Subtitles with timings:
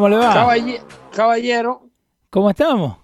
[0.00, 0.32] ¿Cómo le va?
[0.32, 0.80] Caballe-
[1.14, 1.90] caballero,
[2.30, 2.96] ¿Cómo estamos?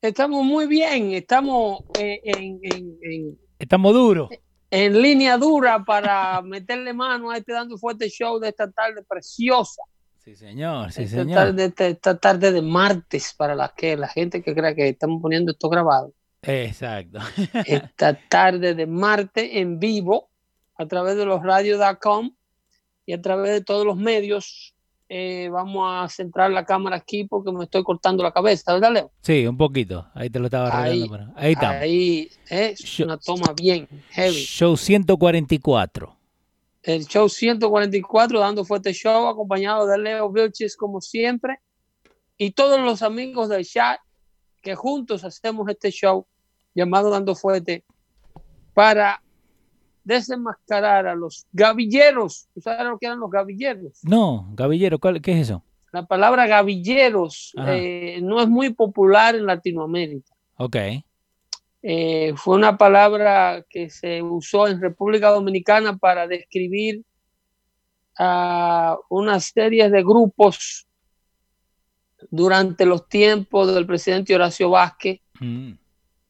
[0.00, 4.30] estamos muy bien, estamos eh, en, en- en- Estamos duros.
[4.70, 9.82] en línea dura para meterle mano a este dando fuerte show de esta tarde preciosa.
[10.16, 11.36] Sí, señor, sí, esta, señor.
[11.36, 15.20] Tarde, esta, esta tarde de martes para la que la gente que crea que estamos
[15.20, 16.14] poniendo esto grabado.
[16.40, 17.18] Exacto.
[17.66, 20.30] Esta tarde de martes en vivo
[20.78, 22.30] a través de los radios.com
[23.04, 24.74] y a través de todos los medios.
[25.12, 29.12] Eh, vamos a centrar la cámara aquí porque me estoy cortando la cabeza, ¿verdad, Leo?
[29.22, 30.06] Sí, un poquito.
[30.14, 31.32] Ahí te lo estaba arreglando.
[31.34, 31.82] Ahí, Ahí estamos.
[31.82, 34.36] Ahí es una toma bien heavy.
[34.36, 36.16] Show 144.
[36.84, 41.58] El show 144, dando fuerte show, acompañado de Leo Vilches, como siempre,
[42.36, 43.98] y todos los amigos del chat
[44.62, 46.24] que juntos hacemos este show
[46.72, 47.84] llamado Dando Fuerte
[48.74, 49.24] para
[50.04, 52.48] desenmascarar a los gavilleros.
[52.54, 53.98] ¿Tú sabes lo que eran los gavilleros?
[54.02, 55.62] No, Gavillero, ¿cuál- ¿qué es eso?
[55.92, 60.32] La palabra gavilleros eh, no es muy popular en Latinoamérica.
[60.56, 60.76] Ok.
[61.82, 67.02] Eh, fue una palabra que se usó en República Dominicana para describir
[68.18, 70.86] a una serie de grupos
[72.30, 75.72] durante los tiempos del presidente Horacio Vázquez Mm,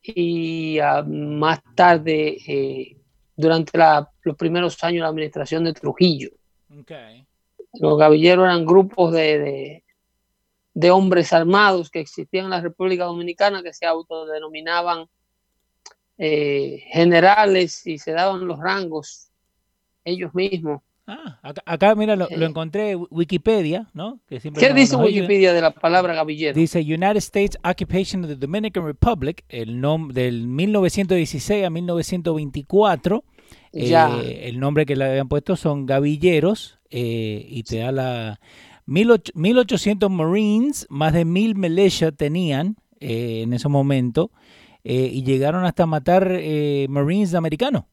[0.05, 2.97] y ah, más tarde eh,
[3.41, 6.31] durante la- los primeros años de la administración de Trujillo.
[7.81, 9.85] Los gavilleros eran grupos de, de,
[10.75, 15.07] de hombres armados que existían en la República Dominicana que se autodenominaban
[16.19, 19.29] eh, generales y se daban los rangos
[20.05, 20.83] ellos mismos.
[21.07, 22.49] Ah, acá, acá, mira, lo, lo Eh.
[22.49, 24.21] encontré en Wikipedia, ¿no?
[24.29, 25.23] Que siempre ¿Qué nos- dice nos ayuda.
[25.23, 26.55] Wikipedia de la palabra gavillero?
[26.55, 33.25] Dice United States Occupation of the Dominican Republic, el nombre del 1916 a 1924.
[33.73, 34.19] Ya.
[34.21, 38.41] Eh, el nombre que le habían puesto son gavilleros eh, y te da la
[38.87, 44.31] 1800 1800 Marines, más de mil militia tenían eh, en ese momento
[44.83, 46.41] y llegaron hasta matar
[46.89, 47.85] Marines americanos.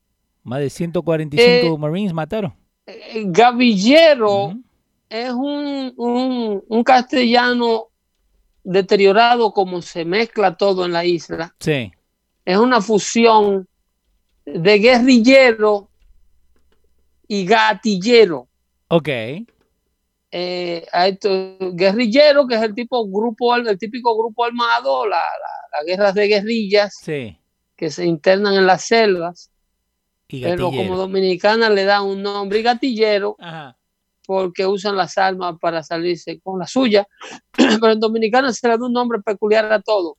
[0.44, 2.54] Más de 145 Eh, Marines mataron.
[3.26, 4.54] Gavillero
[5.10, 7.88] es un, un, un castellano
[8.64, 11.54] deteriorado como se mezcla todo en la isla.
[11.60, 11.92] Sí,
[12.46, 13.68] Es una fusión
[14.48, 15.90] de guerrillero
[17.28, 18.48] y gatillero.
[18.88, 19.10] ok.
[20.30, 25.78] eh, a estos guerrilleros, que es el tipo grupo, el típico grupo armado, la, la-
[25.80, 27.38] las guerras de guerrillas Sí.
[27.78, 29.52] que se internan en las selvas,
[30.28, 33.78] Y pero como dominicana le dan un nombre y gatillero Ajá.
[34.26, 37.08] porque usan las armas para salirse con la suya,
[37.82, 40.18] pero en dominicana se le da un nombre peculiar a todo.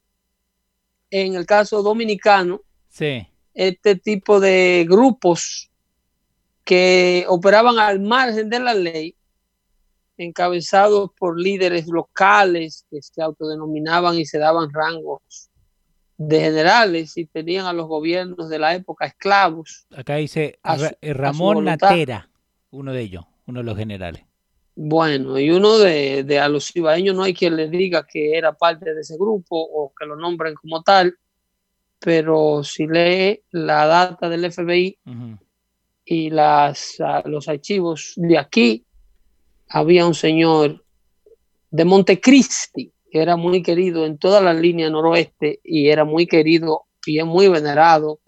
[1.11, 3.27] En el caso dominicano, Sí.
[3.59, 5.69] Este tipo de grupos
[6.65, 9.17] que operaban al margen de la ley,
[10.17, 15.51] encabezados por líderes locales que se autodenominaban y se daban rangos
[16.17, 19.87] de generales y tenían a los gobiernos de la época esclavos.
[19.97, 21.65] Acá dice su- Ramón.
[21.65, 22.31] Natera,
[22.71, 24.23] uno de ellos, uno de los generales.
[24.77, 28.53] Bueno, y uno de, de a los ibaeños no hay quien le diga que era
[28.53, 31.17] parte de ese grupo o que lo nombren como tal,
[31.99, 34.99] pero si lee la data del FBI
[36.05, 38.85] y las, los archivos de aquí,
[39.69, 40.85] había un señor
[41.71, 46.87] de Montecristi que era muy querido en toda la línea noroeste y era muy querido
[47.07, 48.21] y es muy venerado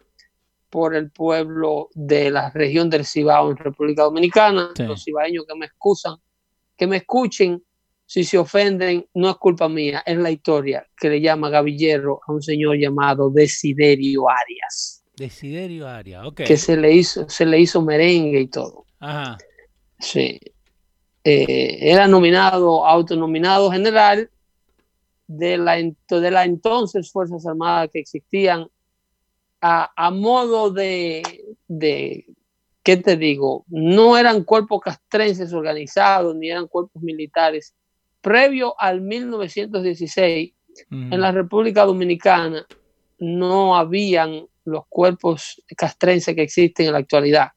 [0.70, 4.70] por el pueblo de la región del Cibao en República Dominicana.
[4.74, 4.84] Sí.
[4.84, 6.16] Los cibaeños que me excusan,
[6.76, 7.62] que me escuchen,
[8.10, 12.32] si se ofenden, no es culpa mía, es la historia que le llama gavillero a
[12.32, 16.40] un señor llamado Desiderio Arias, Desiderio Aria, ok.
[16.42, 18.84] que se le hizo, se le hizo merengue y todo.
[18.98, 19.38] Ajá.
[20.00, 20.40] Sí.
[21.22, 24.28] Eh, era nominado, autonominado general
[25.28, 28.66] de la, ent- de la entonces Fuerzas Armadas que existían
[29.60, 31.22] a, a modo de,
[31.68, 32.26] de,
[32.82, 33.64] ¿qué te digo?
[33.68, 37.72] No eran cuerpos castrenses organizados ni eran cuerpos militares.
[38.20, 40.52] Previo al 1916,
[40.90, 41.14] Ujú.
[41.14, 42.64] en la República Dominicana
[43.18, 47.48] no habían los cuerpos castrenses que existen en la actualidad.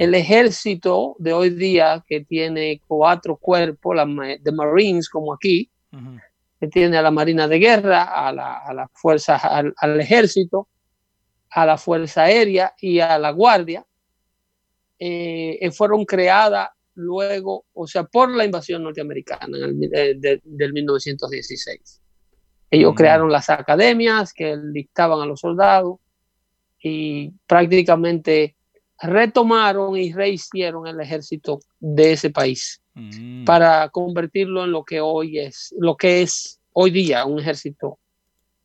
[0.00, 5.70] El ejército de hoy día, que tiene cuatro cuerpos, la de Marines, como aquí,
[6.58, 10.68] que tiene a la Marina de Guerra, a la, a la fuerza, al, al ejército,
[11.50, 13.84] a la Fuerza Aérea y a la Guardia,
[14.98, 20.40] eh, fueron creadas luego, o sea, por la invasión norteamericana en el mi- eh, de-
[20.44, 22.00] del 1916.
[22.70, 22.96] Ellos Mm.
[22.96, 25.98] crearon las academias que dictaban a los soldados
[26.82, 28.56] y prácticamente
[29.00, 33.44] retomaron y rehicieron el ejército de ese país Mm.
[33.44, 37.98] para convertirlo en lo que hoy es, lo que es hoy día un ejército,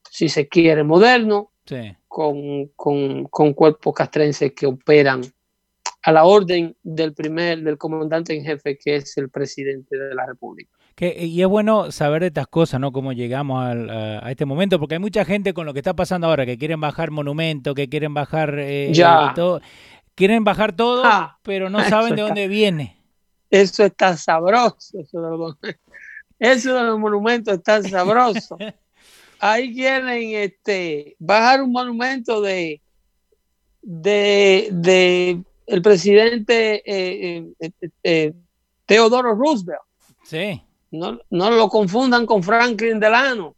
[0.10, 1.96] si se quiere, moderno, Sí.
[2.08, 5.22] con, con, con cuerpos castrenses que operan
[6.04, 10.26] a la orden del primer, del comandante en jefe, que es el presidente de la
[10.26, 10.70] República.
[10.96, 12.92] Que, y es bueno saber de estas cosas, ¿no?
[12.92, 16.28] Cómo llegamos al- a, este momento, porque hay mucha gente con lo que está pasando
[16.28, 19.32] ahora, que quieren bajar monumentos, que quieren bajar eh, Ya.
[19.36, 19.62] todo.
[20.16, 22.26] Quieren bajar todo, Ah, pero no saben de está.
[22.28, 22.98] dónde viene.
[23.50, 25.00] Eso está sabroso.
[25.00, 25.58] Eso de los,
[26.40, 28.58] eso de los monumentos está sabroso.
[29.40, 32.82] Ahí quieren este, bajar un monumento de,
[33.82, 37.72] de, de el presidente eh, eh,
[38.04, 38.34] eh,
[38.86, 39.82] Teodoro Roosevelt.
[40.24, 40.62] Sí.
[40.92, 43.56] No, no lo confundan con Franklin Delano.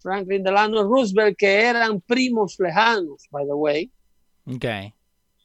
[0.00, 3.90] Franklin Delano y Roosevelt, que eran primos lejanos, by the way.
[4.46, 4.64] Ok.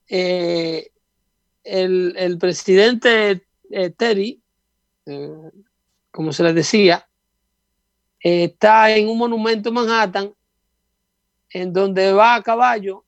[0.09, 0.91] Eh,
[1.63, 4.41] el, el presidente eh, Terry,
[5.05, 5.51] eh,
[6.11, 7.07] como se les decía,
[8.19, 10.33] está en un monumento en Manhattan,
[11.51, 13.05] en donde va a caballo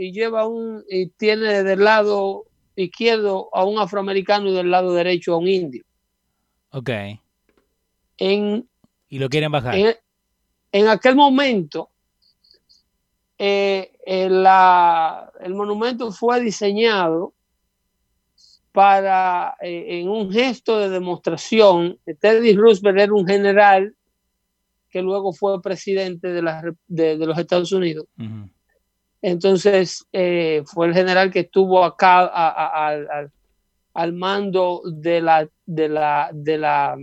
[0.00, 2.44] y lleva un y tiene del lado
[2.76, 5.82] izquierdo a un afroamericano y del lado derecho a un indio.
[6.70, 6.90] Ok.
[8.18, 8.68] En,
[9.08, 9.74] Y lo quieren bajar.
[9.74, 9.94] en,
[10.70, 11.90] en aquel momento,
[13.38, 17.34] eh, el, la- el monumento fue diseñado
[18.72, 23.96] para, eh, en un gesto de demostración, Teddy Roosevelt era un general
[24.90, 28.06] que luego fue presidente de, la de- de los Estados Unidos.
[29.22, 33.28] Entonces, eh, fue el general que estuvo acá a- a-
[33.94, 36.96] al- mando de la, de, la, de la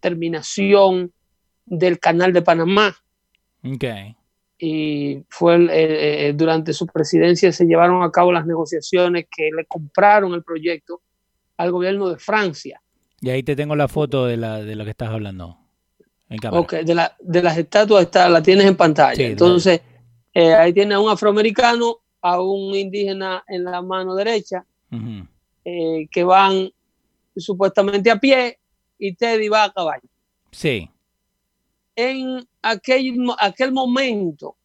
[0.00, 1.12] terminación
[1.64, 2.94] del canal de Panamá.
[3.64, 3.84] Ok.
[4.58, 9.64] Y fue eh, eh, durante su presidencia se llevaron a cabo las negociaciones que le
[9.66, 11.00] compraron el proyecto
[11.56, 12.80] al gobierno de Francia.
[13.20, 15.56] Y ahí te tengo la foto de, la, de lo que estás hablando.
[16.28, 16.60] En cámara.
[16.60, 19.14] Ok, de, la, de las estatuas está, la tienes en pantalla.
[19.16, 19.80] Sí, Entonces,
[20.34, 24.64] eh, ahí tiene a un afroamericano, a un indígena en la mano derecha,
[25.64, 26.70] eh, que van
[27.36, 28.58] supuestamente a pie
[28.98, 30.08] y Teddy va a caballo.
[30.50, 30.88] Sí.
[31.96, 34.56] En aquel, aquel momento,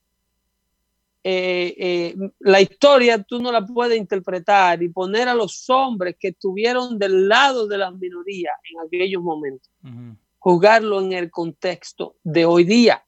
[1.23, 6.29] eh, eh, la historia tú no la puedes interpretar y poner a los hombres que
[6.29, 10.15] estuvieron del lado de las minorías en aquellos momentos, Ujú.
[10.39, 13.03] juzgarlo en el contexto de hoy día.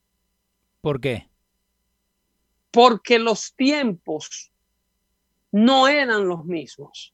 [0.82, 1.29] ¿Por qué?
[2.72, 4.52] Porque los tiempos
[5.52, 7.14] no eran los mismos.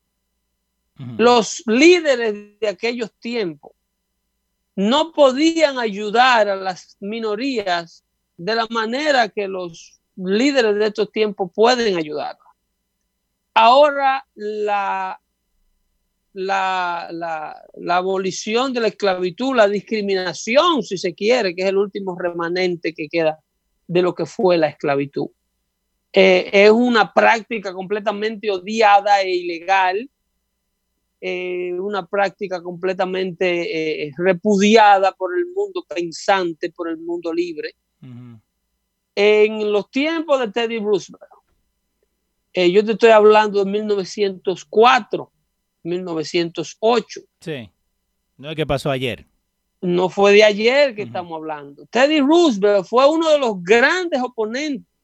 [1.18, 3.74] Los líderes de aquellos tiempos
[4.78, 8.06] no podían ayudar a las minorías
[8.38, 12.38] de la manera que los líderes de estos tiempos pueden ayudar.
[13.54, 15.20] Ahora la,
[16.34, 21.78] la, la, la abolición de la esclavitud, la discriminación, si se quiere, que es el
[21.78, 23.40] último remanente que queda
[23.88, 25.28] de lo que fue la esclavitud.
[26.18, 30.10] Eh, es una práctica completamente odiada e ilegal
[31.20, 37.76] eh, una práctica completamente eh, repudiada por el mundo pensante, por el mundo libre.
[39.16, 41.24] En los tiempos de Teddy Roosevelt,
[42.54, 45.32] yo te estoy hablando de 1904,
[45.84, 47.22] 1908.
[47.42, 47.72] Sí,
[48.38, 49.26] no es que pasó ayer.
[49.82, 51.86] No fue de ayer que estamos hablando.
[51.88, 54.95] Teddy Roosevelt fue uno de los grandes oponentes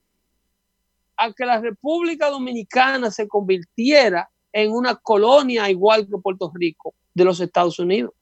[1.21, 7.25] a que la República Dominicana se convirtiera en una colonia igual que Puerto Rico de
[7.25, 8.13] los Estados Unidos.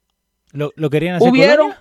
[0.52, 1.74] ¿Lo, querían hacer Hubieron,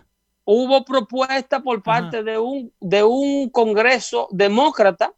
[0.51, 5.13] Hubo propuesta por parte de un, de un Congreso demócrata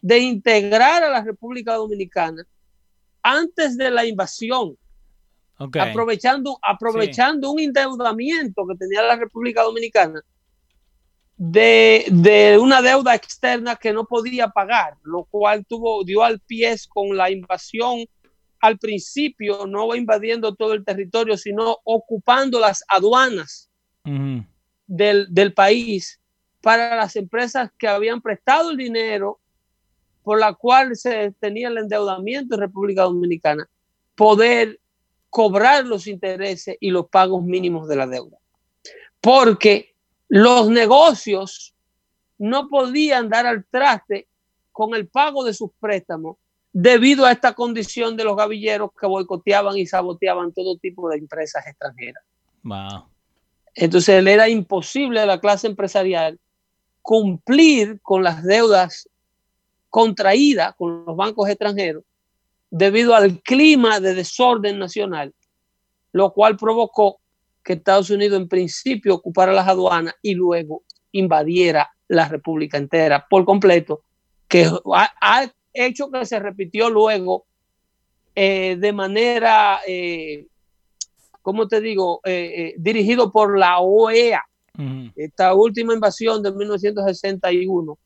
[0.00, 2.46] de integrar a la República Dominicana
[3.22, 4.76] antes de la invasión.
[5.58, 10.22] Aprovechando, aprovechando un endeudamiento que tenía la República Dominicana
[11.36, 16.76] de, de, una deuda externa que no podía pagar, lo cual tuvo, dio al pie
[16.88, 18.06] con la invasión
[18.64, 23.70] al principio no invadiendo todo el territorio, sino ocupando las aduanas
[24.86, 26.18] del, país
[26.62, 29.38] para las empresas que habían prestado el dinero
[30.22, 33.68] por la cual se tenía el endeudamiento en República Dominicana,
[34.14, 34.80] poder
[35.28, 38.38] cobrar los intereses y los pagos mínimos de la deuda.
[39.20, 39.93] Porque
[40.34, 41.76] los negocios
[42.38, 44.26] no podían dar al traste
[44.72, 46.38] con el pago de sus préstamos
[46.72, 51.64] debido a esta condición de los gavilleros que boicoteaban y saboteaban todo tipo de empresas
[51.68, 52.24] extranjeras.
[53.76, 56.40] Entonces le era imposible a la clase empresarial
[57.00, 59.08] cumplir con las deudas
[59.88, 62.02] contraídas con los bancos extranjeros
[62.70, 65.32] debido al clima de desorden nacional,
[66.10, 67.20] lo cual provocó
[67.64, 73.44] que Estados Unidos en principio ocupara las aduanas y luego invadiera la República entera por
[73.44, 74.02] completo,
[74.46, 77.46] que ha, hecho que se repitió luego
[78.34, 80.46] eh, de manera, eh,
[81.42, 84.42] ¿cómo te digo?, eh, eh, dirigido por la OEA.
[85.14, 87.96] Esta última invasión de 1961,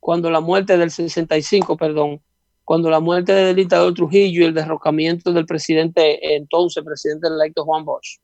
[0.00, 2.20] cuando la muerte del 65, perdón,
[2.64, 7.84] cuando la muerte del dictador Trujillo y el derrocamiento del presidente, entonces presidente electo Juan
[7.84, 8.18] Bosch,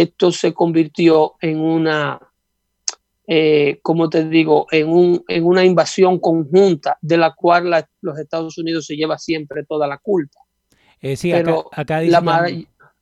[0.00, 2.20] esto se convirtió en una
[3.28, 8.56] eh, como te digo, en, un, en, una invasión conjunta de la cual los Estados
[8.56, 10.38] Unidos se lleva siempre toda la culpa.
[11.00, 12.48] Eh, sí, Pero acá, dice la,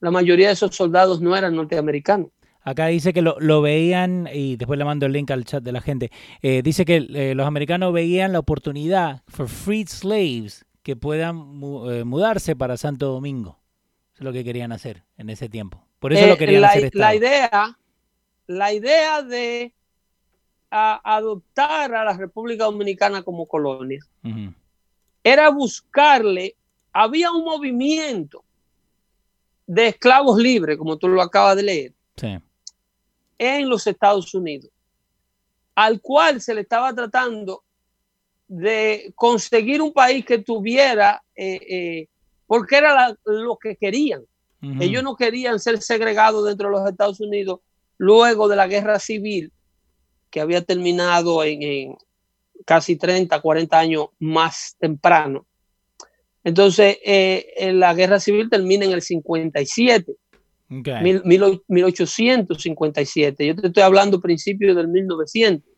[0.01, 2.29] la, mayoría de esos soldados no eran norteamericanos.
[2.63, 5.73] Acá dice que lo, lo, veían, y después le mando el link al chat de
[5.73, 6.11] la gente,
[6.41, 12.79] eh, dice que los americanos veían la oportunidad for freed slaves que puedan mudarse para
[12.79, 13.59] Santo Domingo.
[14.15, 15.87] Eso es lo que querían hacer en ese tiempo.
[16.05, 16.95] Por eso lo querían la, hacer.
[16.95, 17.79] La idea,
[18.47, 19.73] la idea de
[20.71, 24.05] a adoptar a la República Dominicana como colonia
[25.23, 26.57] era buscarle,
[26.93, 28.45] había un movimiento
[29.67, 31.95] de esclavos libres, como tú lo acabas de leer,
[33.39, 34.71] en los Estados Unidos,
[35.75, 37.65] al cual se le estaba tratando
[38.47, 42.09] de conseguir un país que tuviera, eh, eh,
[42.47, 44.23] porque era lo que querían.
[44.81, 47.61] Ellos no querían ser segregados dentro de los Estados Unidos
[47.99, 49.53] luego de la guerra civil
[50.31, 51.95] que había terminado en,
[52.65, 55.47] casi 30, 40 años más temprano.
[56.43, 60.13] Entonces, eh, la guerra civil termina en el 57,
[60.69, 63.47] 1857.
[63.47, 65.73] Yo te estoy hablando principios del 1900.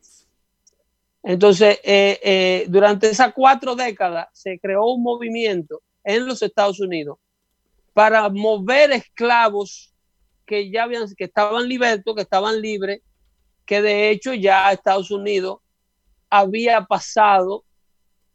[1.23, 7.17] Entonces, eh, eh, durante esas cuatro décadas se creó un movimiento en los Estados Unidos
[7.97, 9.91] para mover esclavos
[10.45, 13.01] que ya habían, que estaban libertos, que estaban libres,
[13.65, 15.61] que de hecho ya Estados Unidos
[16.29, 17.65] había pasado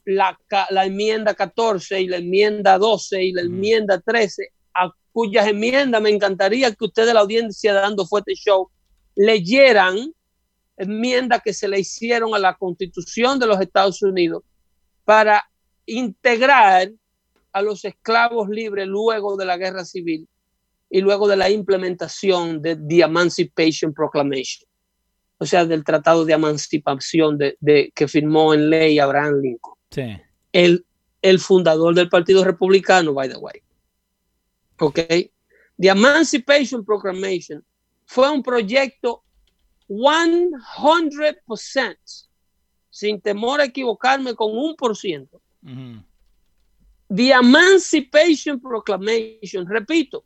[0.04, 0.36] la,
[0.84, 6.74] enmienda 14 y la enmienda 12 y la enmienda 13, a cuyas enmiendas me encantaría
[6.74, 8.68] que ustedes, la audiencia dando fuerte show,
[9.14, 10.12] leyeran
[10.76, 14.42] enmiendas que se le hicieron a la constitución de los Estados Unidos
[15.04, 15.48] para
[15.86, 16.90] integrar
[17.52, 20.28] a los esclavos libres luego de la guerra civil
[20.90, 24.68] y luego de la implementación de the Emancipation Proclamation
[25.42, 29.74] o sea, del Tratado de Emancipación de, que firmó en ley Abraham Lincoln.
[29.90, 30.04] Sí.
[30.52, 30.86] El,
[31.20, 33.60] el fundador del Partido Republicano, by the way.
[34.78, 35.00] ¿Ok?
[35.00, 37.64] The Emancipation Proclamation
[38.04, 39.24] fue un proyecto
[39.88, 41.96] 100%,
[42.88, 45.42] sin temor a equivocarme con un por ciento.
[47.14, 50.24] The Emancipation Proclamation, repito,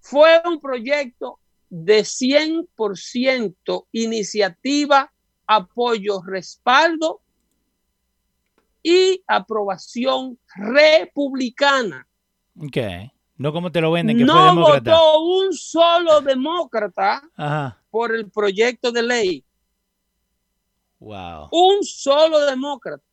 [0.00, 5.12] fue un proyecto de 100% iniciativa,
[5.46, 7.20] apoyo, respaldo
[8.82, 12.06] y aprobación republicana.
[12.56, 13.12] Okay.
[13.36, 14.90] No como te lo venden, que fue no demócrata.
[14.90, 17.82] votó un solo demócrata Ajá.
[17.90, 19.44] por el proyecto de ley.
[20.98, 21.48] Wow.
[21.52, 23.04] Un solo demócrata.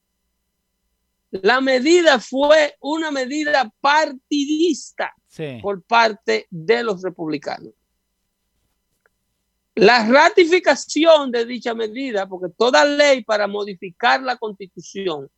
[1.43, 5.59] La medida fue una medida partidista Sí.
[5.61, 7.71] por parte de los republicanos.
[9.75, 15.29] La ratificación de dicha medida, porque toda ley para modificar la constitución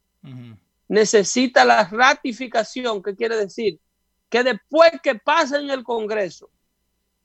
[0.88, 3.80] necesita la ratificación, ¿qué quiere decir?
[4.30, 6.50] Que después que pasa en el Congreso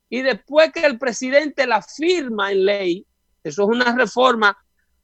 [0.09, 3.07] y después que el presidente la firma en ley,
[3.43, 4.57] eso es una reforma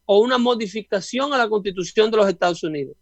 [0.05, 2.97] o una modificación a la constitución de los Estados Unidos.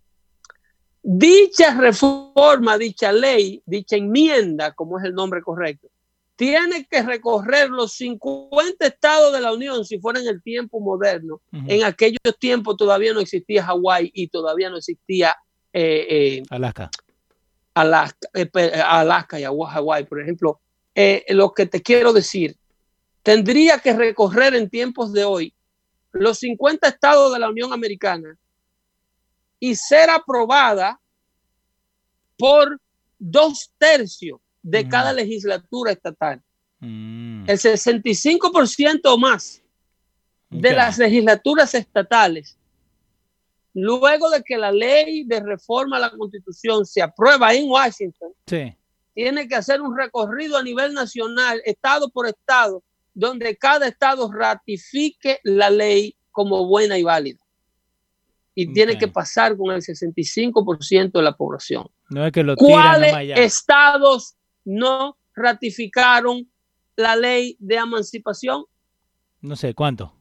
[1.11, 5.87] Dicha reforma, dicha ley, dicha enmienda, como es el nombre correcto,
[6.35, 11.41] tiene que recorrer los 50 estados de la Unión si fuera en el tiempo moderno.
[11.51, 15.35] En aquellos tiempos todavía no existía Hawái y todavía no existía
[15.73, 16.91] eh, eh, Alaska.
[17.73, 20.61] Alaska, eh, eh, Alaska y Hawái, por ejemplo.
[21.29, 22.55] Lo que te quiero decir,
[23.23, 25.55] tendría que recorrer en tiempos de hoy
[26.11, 28.37] los 50 estados de la Unión Americana
[29.59, 30.99] y ser aprobada
[32.37, 32.79] por
[33.17, 34.89] dos tercios de Ujú.
[34.89, 36.41] cada legislatura estatal.
[36.79, 37.49] Mm.
[37.49, 39.61] El 65% o más
[40.49, 42.57] de las legislaturas estatales,
[43.73, 48.73] luego de que la ley de reforma a la constitución se aprueba en Washington, Sí.
[49.13, 52.81] tiene que hacer un recorrido a nivel nacional, estado por estado,
[53.13, 57.39] donde cada estado ratifique la ley como buena y válida.
[58.61, 61.87] Y tiene que pasar con el 65% de la población.
[62.09, 64.35] No es que lo tiran ¿Cuáles estados
[64.65, 66.49] no ratificaron
[66.97, 68.65] la ley de emancipación?
[69.41, 70.13] No sé, ¿cuánto?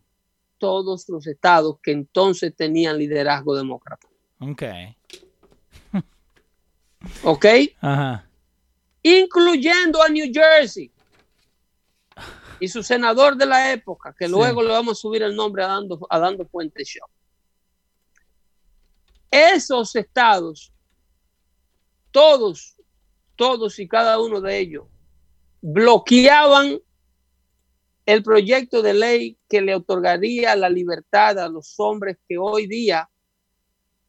[0.59, 4.07] Todos los estados que entonces tenían liderazgo demócrata.
[4.38, 4.62] Ok.
[7.25, 7.47] ¿Ok?
[7.80, 8.25] Ajá.
[9.02, 10.90] incluyendo a New Jersey
[12.61, 14.30] y su senador de la época, que Sí.
[14.30, 17.06] luego le vamos a subir el nombre a Dando, a Dando Fuente Show.
[19.30, 20.73] Esos estados,
[22.10, 22.76] todos,
[23.36, 24.86] todos y cada uno de ellos,
[25.60, 26.80] bloqueaban
[28.06, 33.10] el proyecto de ley que le otorgaría la libertad a los hombres que hoy día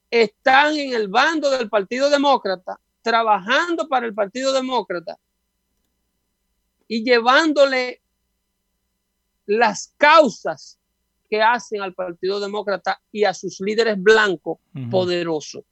[0.09, 5.17] están en el bando del Partido Demócrata, trabajando para el Partido Demócrata
[6.87, 8.01] y llevándole
[9.45, 10.78] las causas
[11.29, 14.89] que hacen al Partido Demócrata y a sus líderes blancos Ujú.
[14.89, 15.63] poderosos.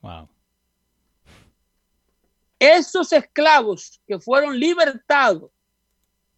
[0.00, 0.28] Wow.
[2.58, 5.50] Esos esclavos que fueron libertados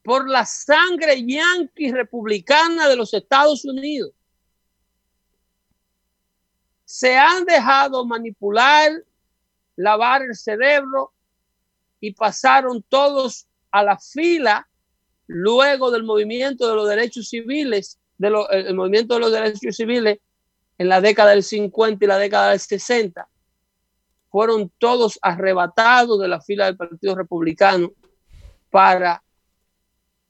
[0.03, 4.13] por la sangre yanqui republicana de los Estados Unidos
[6.85, 8.93] se han dejado manipular,
[9.75, 11.13] lavar el cerebro
[12.01, 14.69] y pasaron todos a la fila
[15.27, 20.19] luego del movimiento de los derechos civiles, de lo- el, movimiento de los derechos civiles
[20.79, 23.29] en la década del 50 y la década del 60
[24.31, 27.93] fueron todos arrebatados de la fila del Partido Republicano
[28.71, 29.23] para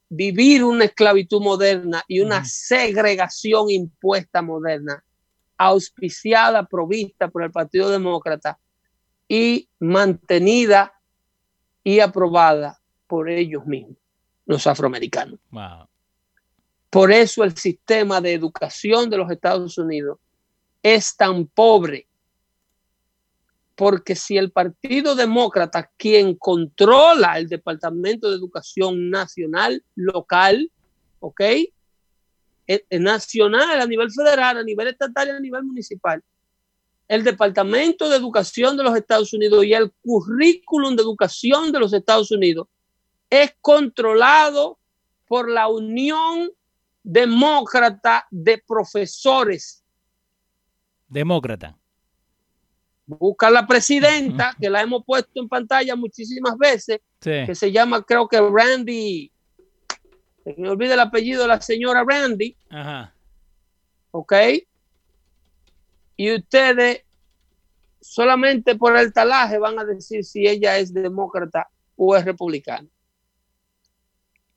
[0.08, 5.02] vivir una esclavitud moderna y una segregación impuesta moderna,
[5.56, 8.58] auspiciada, provista por el Partido Demócrata
[9.28, 10.92] y mantenida
[11.82, 13.96] y aprobada por ellos mismos,
[14.44, 15.40] los afroamericanos.
[15.50, 15.88] Wow.
[16.96, 20.18] Por eso el sistema de educación de los Estados Unidos
[20.82, 22.08] es tan pobre.
[23.74, 30.72] Porque si el Partido Demócrata, quien controla el Departamento de Educación Nacional, local,
[31.20, 31.40] ¿ok?
[31.42, 31.68] Eh,
[32.66, 36.24] eh, Nacional, a nivel federal, a nivel estatal y a nivel municipal,
[37.08, 41.92] el Departamento de Educación de los Estados Unidos y el currículum de educación de los
[41.92, 42.68] Estados Unidos
[43.28, 44.78] es controlado
[45.26, 46.52] por la Unión
[47.08, 49.84] Demócrata de Profesores.
[51.06, 51.78] Demócrata.
[53.06, 57.44] Busca la presidenta, que la hemos puesto en pantalla muchísimas veces, Sí.
[57.46, 59.30] que se llama, creo que Randy,
[60.42, 63.14] se me olvida el apellido de la señora Randy, Ajá.
[64.10, 64.32] ¿ok?
[66.16, 67.02] Y ustedes
[68.00, 72.88] solamente por el talaje van a decir si ella es demócrata o es republicana.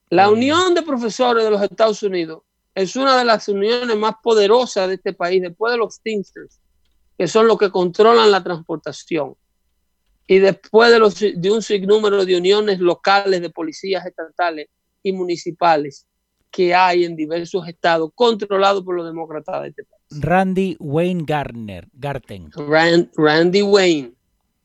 [0.10, 0.30] La.
[0.30, 2.42] Unión de Profesores de los Estados Unidos
[2.76, 6.60] es una de las uniones más poderosas de este país, después de los Teamsters,
[7.18, 9.36] que son los que controlan la transportación.
[10.28, 14.68] Y después de, los, de un sinnúmero de uniones locales de policías estatales
[15.04, 16.06] y municipales
[16.52, 20.22] que hay en diversos estados controlados por los demócratas de este país.
[20.24, 21.88] Randy Wayne Gardner.
[21.94, 22.50] Garten.
[22.52, 24.14] Rand- Randy Wayne.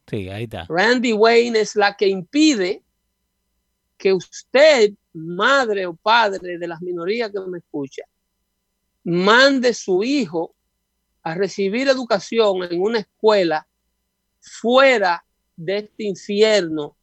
[0.07, 0.67] Sí, ahí está.
[0.69, 2.84] Randy Wayne es la que impide
[4.05, 8.03] que usted, madre o padre de las minorías que me escucha,
[9.03, 10.55] mande su hijo
[11.23, 13.67] a recibir educación en una escuela
[14.41, 15.25] fuera
[15.57, 16.99] de este infierno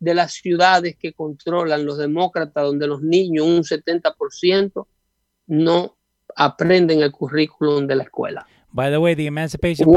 [0.00, 4.88] de las ciudades que controlan los demócratas, donde los niños, un 70%,
[5.46, 5.96] no
[6.34, 8.44] aprenden el currículum de la escuela.
[8.72, 9.88] By the way, the Emancipation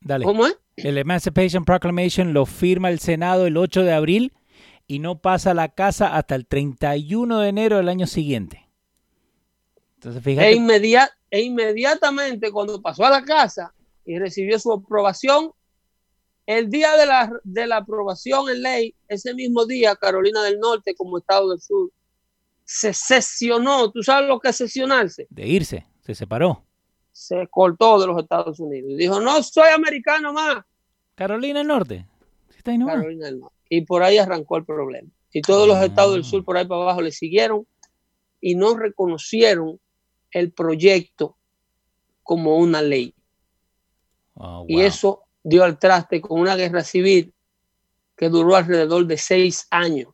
[0.00, 0.24] Dale.
[0.24, 0.56] ¿Cómo es?
[0.76, 4.32] El Emancipation Proclamation lo firma el Senado el 8 de abril
[4.86, 8.68] y no pasa a la casa hasta el 31 de enero del año siguiente.
[9.96, 10.52] Entonces, E, fíjate.
[10.54, 15.50] inmedia- e inmediatamente cuando pasó a la casa y recibió su aprobación,
[16.46, 20.94] el día de la, de la aprobación en ley, ese mismo día, Carolina del Norte
[20.94, 21.90] como Estado del Sur,
[22.64, 23.90] se sesionó.
[23.90, 25.26] ¿Tú sabes lo que es sesionarse?
[25.30, 26.62] de irse, se separó.
[27.10, 30.64] Se cortó de los Estados Unidos y dijo, no soy americano más.
[31.16, 32.06] Carolina del Norte.
[32.50, 32.78] Sí está ahí.
[32.84, 33.55] Carolina del Norte.
[33.68, 35.08] Y por ahí arrancó el problema.
[35.32, 35.86] Y todos los Ah.
[35.86, 37.66] estados del sur por ahí para abajo le siguieron
[38.40, 39.80] y no reconocieron
[40.30, 41.36] el proyecto
[42.22, 43.14] como una ley.
[44.34, 47.32] Oh, Y eso dio al traste con una guerra civil
[48.16, 50.08] que duró alrededor de seis años,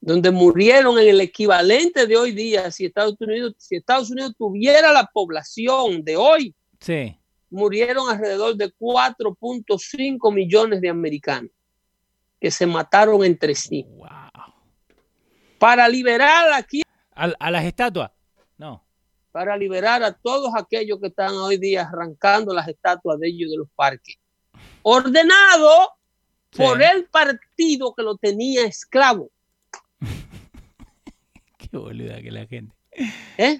[0.00, 4.92] donde murieron en el equivalente de hoy día, si Estados Unidos, si Estados Unidos tuviera
[4.92, 7.16] la población de hoy, Sí.
[7.52, 11.50] Murieron alrededor de 4.5 millones de americanos
[12.40, 13.86] que se mataron entre sí.
[13.88, 14.08] Wow.
[15.58, 16.82] Para liberar aquí,
[17.14, 18.10] A, a las estatuas.
[18.58, 18.84] No.
[19.30, 23.56] para liberar a todos aquellos que están hoy día arrancando las estatuas de ellos de
[23.58, 24.16] los parques.
[24.82, 25.92] Ordenado
[26.50, 26.58] Sí.
[26.62, 29.30] por el partido que lo tenía esclavo.
[31.56, 32.74] Qué boluda que la gente.
[33.38, 33.58] ¿eh?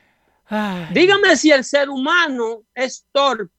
[0.93, 3.51] Dígame si el ser humano es torpe,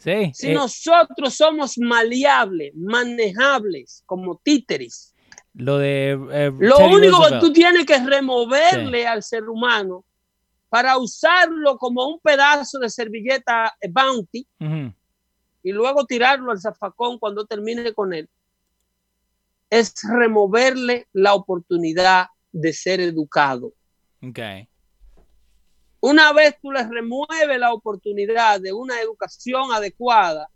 [0.00, 0.32] Sí.
[0.34, 5.14] si eh, nosotros somos maleables, manejables, como títeres.
[5.52, 6.18] lo de.
[6.32, 10.04] eh, Lo único que tú tienes que removerle al ser humano
[10.70, 14.46] para usarlo como un pedazo de servilleta eh, bounty
[15.62, 18.28] y luego tirarlo al zafacón cuando termine con él,
[19.68, 23.74] es removerle la oportunidad de ser educado.
[24.22, 24.38] Ok.
[26.00, 30.48] Una vez tú le remueves la oportunidad de una educación adecuada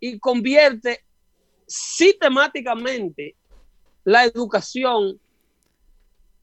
[0.00, 1.04] y convierte
[1.66, 3.36] sistemáticamente
[4.04, 5.18] la educación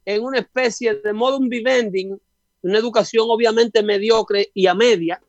[0.06, 2.12] en una especie de modum vivendi,
[2.62, 5.22] una educación obviamente mediocre y a media,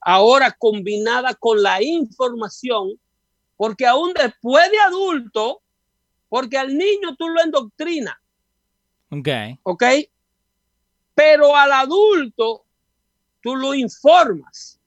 [0.00, 3.00] ahora combinada con la información,
[3.56, 5.62] porque aún después de adulto,
[6.28, 8.16] porque al niño tú lo endoctrinas,
[9.10, 9.28] Ok.
[9.62, 9.84] ¿ok?
[11.14, 12.64] Pero al adulto
[13.40, 14.80] tú lo informas.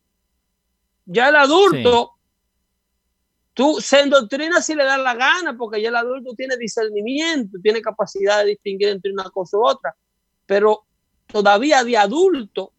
[1.05, 2.13] Ya el adulto,
[3.53, 7.81] tú se endoctrina si le da la gana, porque ya el adulto tiene discernimiento, tiene
[7.81, 9.95] capacidad de distinguir entre una cosa u otra.
[10.45, 10.85] Pero
[11.27, 12.73] todavía de adulto,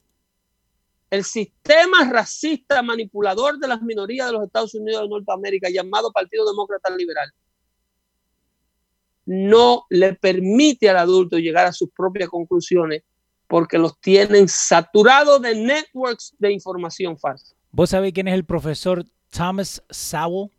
[1.10, 6.46] el sistema racista manipulador de las minorías de los Estados Unidos de Norteamérica, llamado Partido
[6.46, 7.32] Demócrata Liberal,
[9.24, 13.02] no le permite al adulto llegar a sus propias conclusiones
[13.48, 17.54] porque los tienen saturados de networks de información falsa.
[17.72, 20.50] ¿Vos sabés quién es el profesor Thomas Sowell?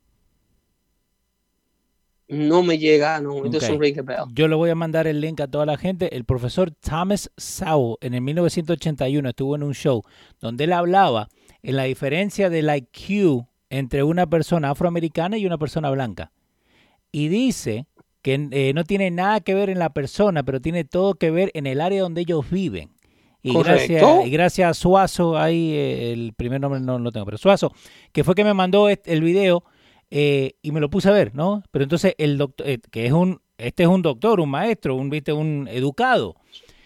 [2.27, 3.71] No me llega, no, esto es Ok.
[3.71, 4.17] un ring a bell.
[4.33, 6.15] Yo le voy a mandar el link a toda la gente.
[6.15, 10.03] El profesor Thomas Sowell en el 1981 estuvo en un show
[10.39, 11.29] donde él hablaba
[11.63, 16.31] en la diferencia del IQ entre una persona afroamericana y una persona blanca.
[17.11, 17.87] Y dice
[18.21, 21.51] que eh, no tiene nada que ver en la persona, pero tiene todo que ver
[21.53, 22.91] en el área donde ellos viven.
[23.41, 27.37] Y gracias, y gracias a Suazo, ahí eh, el primer nombre no lo tengo, pero
[27.37, 27.71] Suazo,
[28.11, 29.63] que fue que me mandó el video
[30.11, 31.63] eh, y me lo puse a ver, ¿no?
[31.71, 35.09] Pero entonces el doctor, eh, que es un, este es un doctor, un maestro, un,
[35.09, 35.31] ¿viste?
[35.33, 36.35] un educado,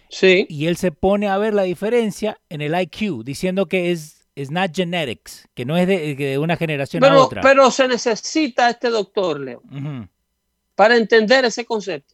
[0.10, 4.28] Sí, y él se pone a ver la diferencia en el IQ, diciendo que es,
[4.36, 7.42] es not genetics, que no es de, de una generación a pero, otra.
[7.42, 9.64] pero se necesita este doctor, Leo.
[10.76, 12.14] Para entender ese concepto.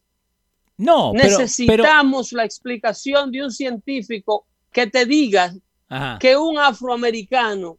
[0.76, 5.52] No, pero, pero, Necesitamos la explicación de un científico que te diga
[5.88, 7.78] ajá, que un afroamericano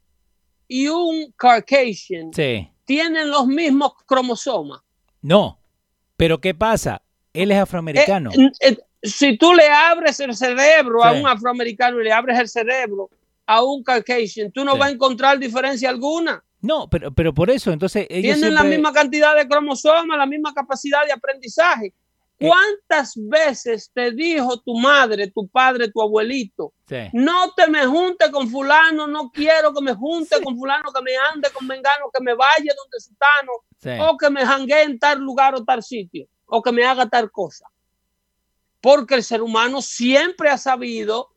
[0.67, 4.81] y un Caucasian sí, tienen los mismos cromosomas.
[5.21, 5.57] no,
[6.15, 7.01] pero ¿qué pasa?
[7.33, 8.29] Él es afroamericano.
[8.33, 12.47] Eh, eh, si tú le abres el cerebro a un afroamericano y le abres el
[12.47, 13.09] cerebro
[13.47, 14.79] a un Caucasian, tú no Sí.
[14.79, 16.43] vas a encontrar diferencia alguna.
[16.61, 20.53] No, pero, pero por eso, entonces ellos Tienen la misma cantidad de cromosomas, la misma
[20.53, 21.93] capacidad de aprendizaje.
[22.41, 26.73] ¿Cuántas veces te dijo tu madre, tu padre, tu abuelito?
[27.13, 31.11] No te me junte con fulano, no quiero que me junte con fulano, que me
[31.31, 35.53] ande con mengano, que me vaya donde sutano, o que me jangue en tal lugar
[35.53, 37.67] o tal sitio, o que me haga tal cosa.
[38.81, 41.29] Porque el ser humano siempre ha sabido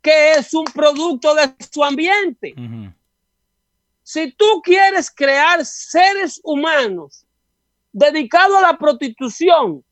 [0.00, 2.54] que es un producto de su ambiente.
[4.06, 7.26] Si tú quieres crear seres humanos
[7.92, 9.82] dedicados a la prostitución,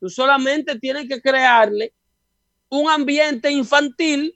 [0.00, 1.92] Tú solamente tienes que crearle
[2.70, 4.34] un ambiente infantil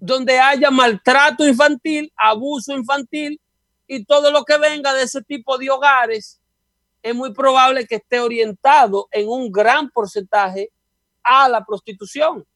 [0.00, 3.38] donde haya maltrato infantil, abuso infantil
[3.86, 6.40] y todo lo que venga de ese tipo de hogares
[7.02, 10.70] es muy probable que esté orientado en un gran porcentaje
[11.22, 12.46] a la prostitución.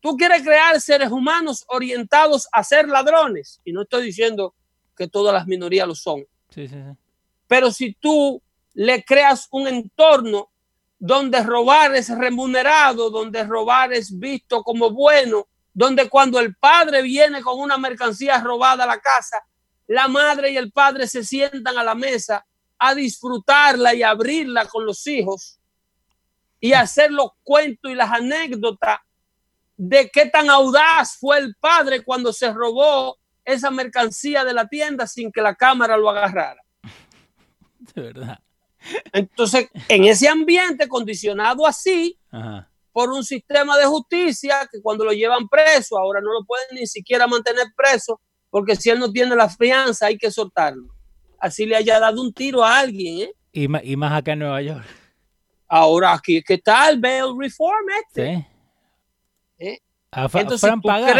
[0.00, 4.54] Tú quieres crear seres humanos orientados a ser ladrones, y no estoy diciendo
[4.96, 6.24] que todas las minorías lo son.
[7.46, 8.42] Pero si tú
[8.74, 10.50] le creas un entorno
[10.98, 17.40] donde robar es remunerado, donde robar es visto como bueno, donde cuando el padre viene
[17.40, 19.38] con una mercancía robada a la casa,
[19.86, 22.44] la madre y el padre se sientan a la mesa
[22.78, 25.58] a disfrutarla y abrirla con los hijos
[26.60, 28.98] y hacer los cuentos y las anécdotas
[29.78, 35.06] de qué tan audaz fue el padre cuando se robó esa mercancía de la tienda
[35.06, 36.60] sin que la cámara lo agarrara.
[37.94, 38.38] De verdad.
[39.12, 42.18] Entonces, en ese ambiente condicionado así,
[42.92, 46.86] por un sistema de justicia que cuando lo llevan preso, ahora no lo pueden ni
[46.86, 50.94] siquiera mantener preso, porque si él no tiene la fianza hay que soltarlo.
[51.38, 53.28] Así le haya dado un tiro a alguien.
[53.28, 53.32] ¿eh?
[53.52, 54.84] Y, más, y más acá en Nueva York.
[55.68, 58.48] Ahora aquí, ¿qué tal bail reform este?
[59.58, 59.78] ¿Eh?
[60.10, 61.18] Frank Pagan.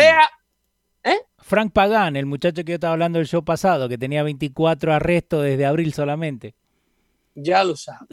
[1.04, 1.18] ¿eh?
[1.38, 5.44] Frank Pagan, el muchacho que yo estaba hablando el show pasado, que tenía 24 arrestos
[5.44, 6.54] desde abril solamente.
[7.34, 8.06] Ya lo sabe.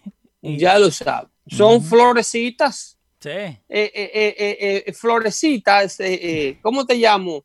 [0.42, 1.28] ya lo sabe.
[1.46, 2.98] Son florecitas.
[3.20, 3.28] Sí.
[3.28, 5.98] Eh, eh, eh, florecitas,
[6.60, 7.44] ¿cómo te llamo?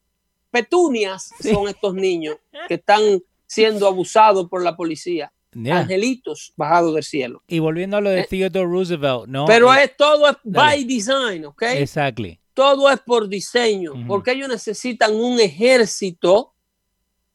[0.50, 5.32] Petunias son estos niños que están siendo abusados por la policía.
[5.66, 7.44] Angelitos bajados del cielo.
[7.48, 9.46] Y volviendo a lo de Theodore Roosevelt, ¿no?
[9.46, 11.64] Pero es todo es by design, ¿ok?
[11.64, 12.40] Exactly.
[12.54, 16.54] Todo es por diseño, porque ellos necesitan un ejército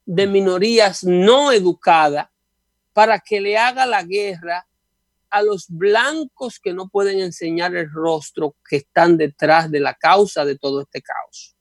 [0.05, 2.29] de minorías no educadas
[2.93, 4.67] para que le haga la guerra
[5.31, 10.45] a los blancos que no pueden enseñar el rostro que están detrás de la causa
[10.45, 11.57] de todo este caos.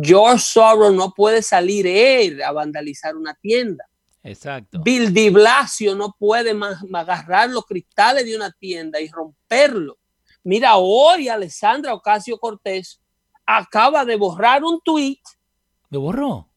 [0.00, 3.84] George Soros no puede salir él a vandalizar una tienda.
[4.22, 4.80] Exacto.
[4.82, 6.54] Bill de Blasio no puede
[6.92, 9.98] agarrar los cristales de una tienda y romperlo.
[10.44, 13.00] Mira, hoy Alessandra Ocasio Cortés
[13.46, 15.20] acaba de borrar un tweet.
[15.90, 16.48] ¿Lo borró?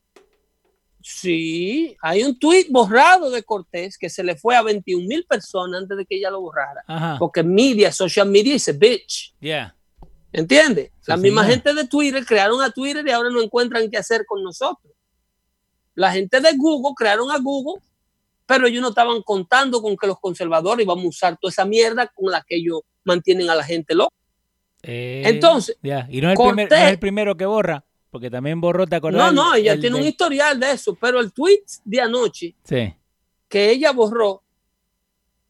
[1.01, 5.83] Sí, hay un tuit borrado de Cortés que se le fue a 21 mil personas
[5.83, 6.83] antes de que ella lo borrara.
[7.19, 9.35] Porque media, social media a bitch.
[9.39, 9.75] Yeah.
[10.31, 10.91] ¿Entiendes?
[11.05, 14.43] La misma gente de Twitter crearon a Twitter y ahora no encuentran qué hacer con
[14.43, 14.91] nosotros.
[15.95, 17.81] La gente de Google crearon a Google,
[18.45, 22.07] pero ellos no estaban contando con que los conservadores iban a usar toda esa mierda
[22.07, 24.15] con la que ellos mantienen a la gente loca.
[24.83, 27.83] Eh, Entonces, y no es el primero que borra.
[28.11, 29.33] Porque también borró, ¿te acordás?
[29.33, 32.55] No, no, ella tiene un historial de eso, pero el tweet de anoche
[33.49, 34.41] que ella borró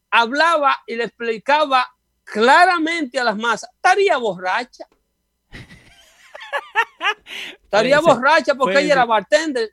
[0.10, 1.86] hablaba y le explicaba
[2.23, 4.88] claramente a las masas, estaría borracha.
[7.63, 9.69] estaría borracha porque ella era bartender.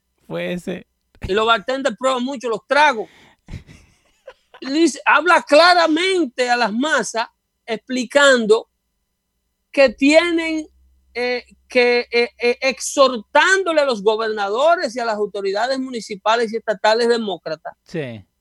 [1.20, 3.08] Y los bartenders prueban mucho los tragos.
[4.60, 7.28] Dice, habla claramente a las masas
[7.66, 8.68] explicando
[9.70, 10.66] que tienen
[11.14, 17.08] eh, que eh, eh, exhortándole a los gobernadores y a las autoridades municipales y estatales
[17.08, 17.74] demócratas,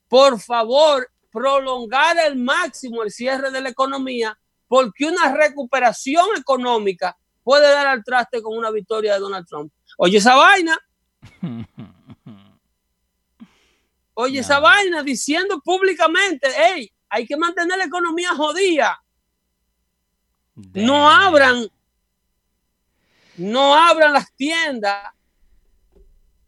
[0.08, 7.70] por favor, prolongar al máximo el cierre de la economía, porque una recuperación económica puede
[7.70, 9.72] dar al traste con una victoria de Donald Trump.
[9.98, 10.78] Oye esa vaina.
[14.14, 19.04] Oye esa vaina diciendo públicamente, hey, hay que mantener la economía jodida.
[20.56, 21.68] No abran
[23.42, 25.12] no abran las tiendas.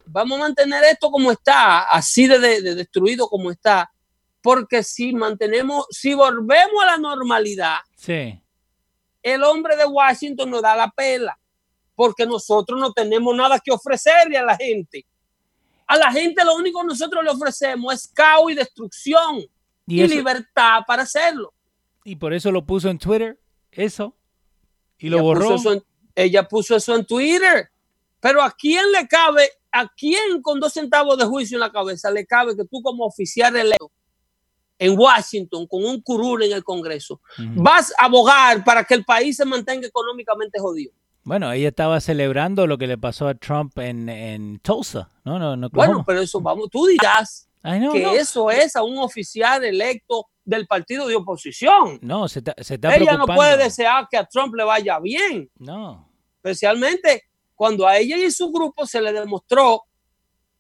[0.06, 3.92] Vamos a mantener esto como está, así de, destruido como está,
[4.42, 7.78] porque si mantenemos, si volvemos a la normalidad,
[9.24, 11.40] el hombre de Washington nos da la pela,
[11.95, 15.06] porque nosotros no tenemos nada que ofrecerle a la gente.
[15.88, 19.45] A la gente lo único que nosotros le ofrecemos es caos y destrucción
[19.86, 21.53] y, libertad para hacerlo.
[22.03, 23.39] Y por eso lo puso en Twitter,
[23.71, 24.15] eso,
[24.97, 25.56] y lo borró.
[26.15, 27.69] Ella puso eso en Twitter.
[28.19, 32.10] Pero ¿a quién le cabe, a quién con dos centavos de juicio en la cabeza
[32.10, 33.91] le cabe que tú como oficial electo
[34.79, 37.21] en Washington con un curul en el Congreso,
[37.56, 40.93] vas a abogar para que el país se mantenga económicamente jodido.
[41.24, 45.40] Bueno, ella estaba celebrando lo que le pasó a Trump en, en Tulsa, ¿no?
[45.40, 47.94] no, no Bueno, pero eso vamos, tú dirás que no.
[48.14, 51.98] eso es a un oficial electo del partido de oposición.
[52.02, 55.50] No, se está, se está Ella no puede desear que a Trump le vaya bien,
[55.58, 56.10] No.
[56.36, 57.24] especialmente
[57.56, 59.84] cuando a ella y su grupo se le demostró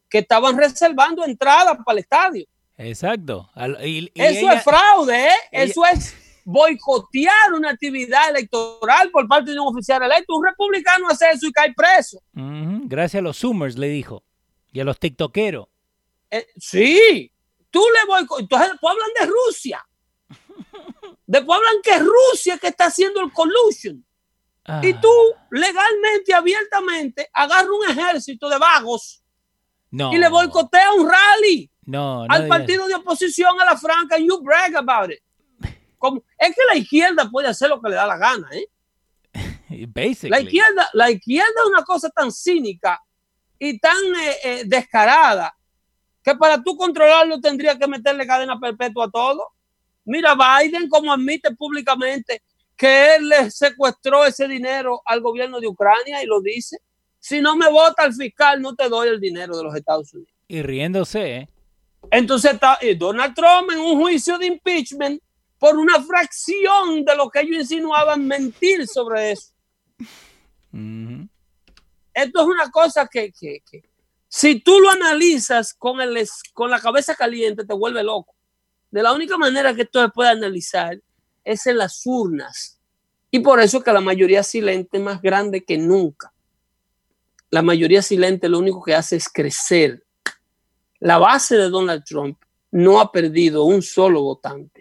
[0.09, 2.45] que estaban reservando entradas para el estadio.
[2.77, 3.49] Exacto.
[3.53, 5.29] Al- y- y Eso ella- es fraude, ¿eh?
[5.51, 10.35] ella- Eso es boicotear una actividad electoral por parte de un oficial electo.
[10.35, 12.21] Un republicano hace eso y cae preso.
[12.33, 14.23] Gracias a los Zoomers, le dijo.
[14.71, 15.67] Y a los TikTokeros.
[16.31, 17.31] Eh, sí,
[17.69, 18.41] tú le boicoteas.
[18.41, 19.85] Entonces después hablan de Rusia.
[21.25, 24.03] Después hablan que es Rusia que está haciendo el collusion.
[24.65, 25.09] Ah, Y tú
[25.51, 29.23] legalmente, abiertamente, agarras un ejército de vagos
[29.91, 34.17] no, y le boicoteas un rally No, no al partido de oposición a la franca
[34.17, 35.19] you brag about it.
[36.37, 38.67] Es que la izquierda puede hacer lo que le da la gana, ¿eh?
[39.87, 40.29] Basically.
[40.29, 43.01] La izquierda, la izquierda es una cosa tan cínica
[43.57, 45.55] y tan eh, eh, descarada
[46.23, 49.47] que para tú controlarlo tendría que meterle cadena perpetua a todo.
[50.05, 52.43] Mira, Biden como admite públicamente
[52.75, 56.77] que él le secuestró ese dinero al gobierno de Ucrania y lo dice.
[57.19, 60.33] Si no me vota el fiscal, no te doy el dinero de los Estados Unidos.
[60.47, 61.49] Y riéndose, ¿eh?
[62.11, 65.22] Entonces está eh, Donald Trump en un juicio de impeachment
[65.63, 69.53] por una fracción de lo que ellos insinuaban mentir sobre eso.
[72.13, 73.81] Esto es una cosa que, que- que
[74.27, 78.35] si tú lo analizas con, el, con la cabeza caliente, te vuelve loco.
[78.91, 80.99] De la única manera que esto se puede analizar
[81.45, 82.77] es en las urnas.
[83.31, 86.33] Y por eso es que la mayoría silente es más grande que nunca.
[87.51, 90.03] La mayoría silente lo único que hace es crecer.
[90.99, 92.37] La base de Donald Trump
[92.71, 94.72] no ha perdido un solo votante.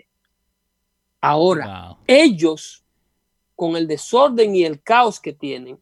[1.22, 1.98] Ahora, Wow.
[2.06, 2.84] ellos,
[3.54, 5.80] con el desorden y el caos que tienen,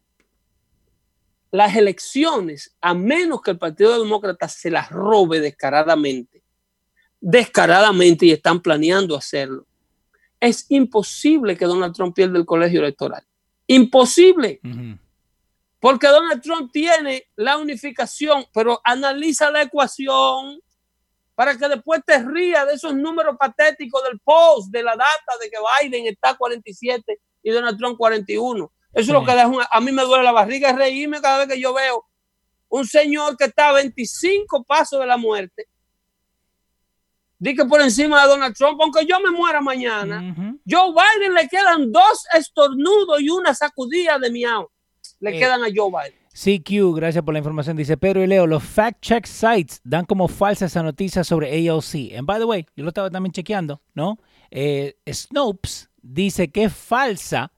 [1.51, 6.45] las elecciones, a menos que el Partido Demócrata se las robe descaradamente,
[7.21, 9.67] descaradamente y están planeando hacerlo,
[10.39, 13.25] es imposible que Donald Trump pierda el colegio electoral.
[13.67, 14.61] Imposible,
[15.81, 20.61] porque Donald Trump tiene la unificación, pero analiza la ecuación
[21.41, 25.49] para que después te rías de esos números patéticos del post, de la data de
[25.49, 25.57] que
[25.89, 28.71] Biden está 47 y Donald Trump 41.
[28.93, 31.59] Eso es lo que deja a mí me duele la barriga reírme cada vez que
[31.59, 32.05] yo veo
[32.69, 35.65] un señor que está a 25 pasos de la muerte.
[37.39, 40.61] Di que por encima de Donald Trump, aunque yo me muera mañana, Ujú.
[40.69, 44.69] Joe Biden le quedan dos estornudos y una sacudida de miau.
[45.21, 45.39] Le Eh.
[45.41, 46.20] quedan a Joe Biden.
[46.33, 47.77] CQ, gracias por la información.
[47.77, 52.17] Dice Pedro y Leo, los fact check sites dan como falsa esa noticia sobre AOC.
[52.17, 54.19] And by the way, yo lo estaba también chequeando, ¿no?
[54.51, 57.53] Eh, Snopes dice que es falsa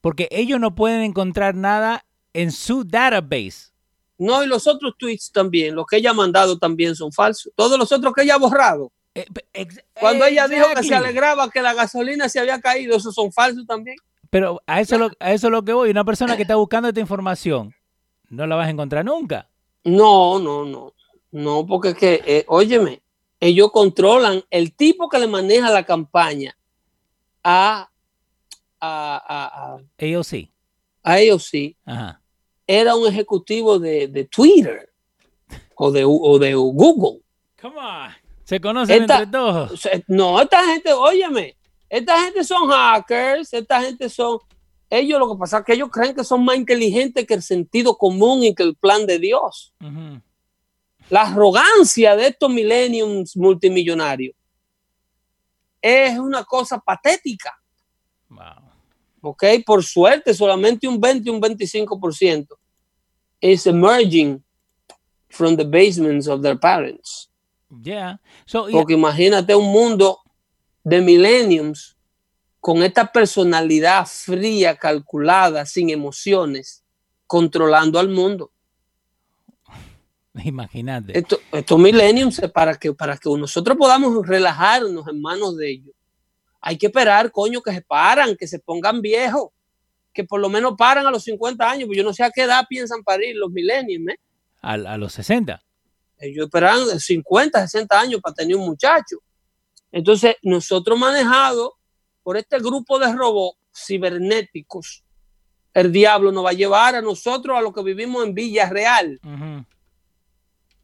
[0.00, 3.72] porque ellos no pueden encontrar nada en su database.
[4.18, 7.52] No, y los otros tweets también, los que ella ha mandado también son falsos.
[7.56, 8.92] Todos los otros que ella ha borrado.
[9.14, 9.26] Eh,
[10.00, 13.66] Cuando ella dijo que se alegraba que la gasolina se había caído, esos son falsos
[13.66, 13.96] también.
[14.30, 15.90] Pero a eso, lo, a eso es lo que voy.
[15.90, 17.74] Una persona que está buscando esta información
[18.34, 19.48] no la vas a encontrar nunca.
[19.84, 20.92] No, no, no.
[21.32, 23.02] No, porque es que, eh, óyeme,
[23.40, 26.56] ellos controlan el tipo que le maneja la campaña
[27.42, 27.88] a,
[28.80, 30.48] a, a, a, AOC.
[31.02, 31.76] a ellos sí.
[31.84, 32.20] Ajá.
[32.66, 34.90] Era un ejecutivo de, de Twitter
[35.74, 37.20] o de, o de Google.
[37.60, 38.10] Come on.
[38.44, 39.88] Se conocen Esta- entre todos.
[40.06, 41.56] No, esta gente, óyeme,
[41.88, 44.38] esta gente son hackers, esta gente son,
[44.98, 47.96] ellos lo que pasa es que ellos creen que son más inteligentes que el sentido
[47.96, 49.74] común y que el plan de Dios.
[51.10, 54.34] La arrogancia de estos millenniums multimillonarios
[55.82, 57.52] es una cosa patética,
[58.30, 58.40] Wow.
[59.20, 59.44] ¿ok?
[59.66, 62.48] Por suerte, solamente un 20 un 25%
[63.40, 64.42] is emerging
[65.28, 67.30] from the basements of their parents.
[67.82, 68.18] Yeah.
[68.46, 70.18] So, Porque imagínate un mundo
[70.82, 71.96] de millenniums
[72.64, 76.82] con esta personalidad fría, calculada, sin emociones,
[77.26, 78.52] controlando al mundo.
[80.44, 81.18] imagínate.
[81.18, 85.94] Esto- estos millenniums, eh, para que, para que nosotros podamos relajarnos en manos de ellos,
[86.58, 89.50] hay que esperar, coño, que se paran, que se pongan viejos,
[90.14, 92.44] que por lo menos paran a los 50 años, pues yo no sé a qué
[92.44, 94.18] edad piensan parir los millenniums, ¿eh?
[94.62, 95.62] A, a los 60.
[96.16, 99.18] Ellos esperan 50, 60 años para tener un muchacho.
[99.92, 101.72] Entonces, nosotros manejados
[102.24, 105.04] por este grupo de robots cibernéticos,
[105.74, 109.64] el diablo nos va a llevar a nosotros a lo que vivimos en Villarreal, Ujú.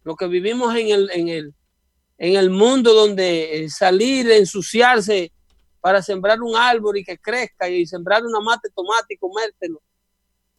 [0.05, 1.55] lo que vivimos en el, en el,
[2.18, 5.32] en el mundo donde eh, salir, ensuciarse
[5.80, 9.80] para sembrar un árbol y que crezca y sembrar una mate tomate y comértelo.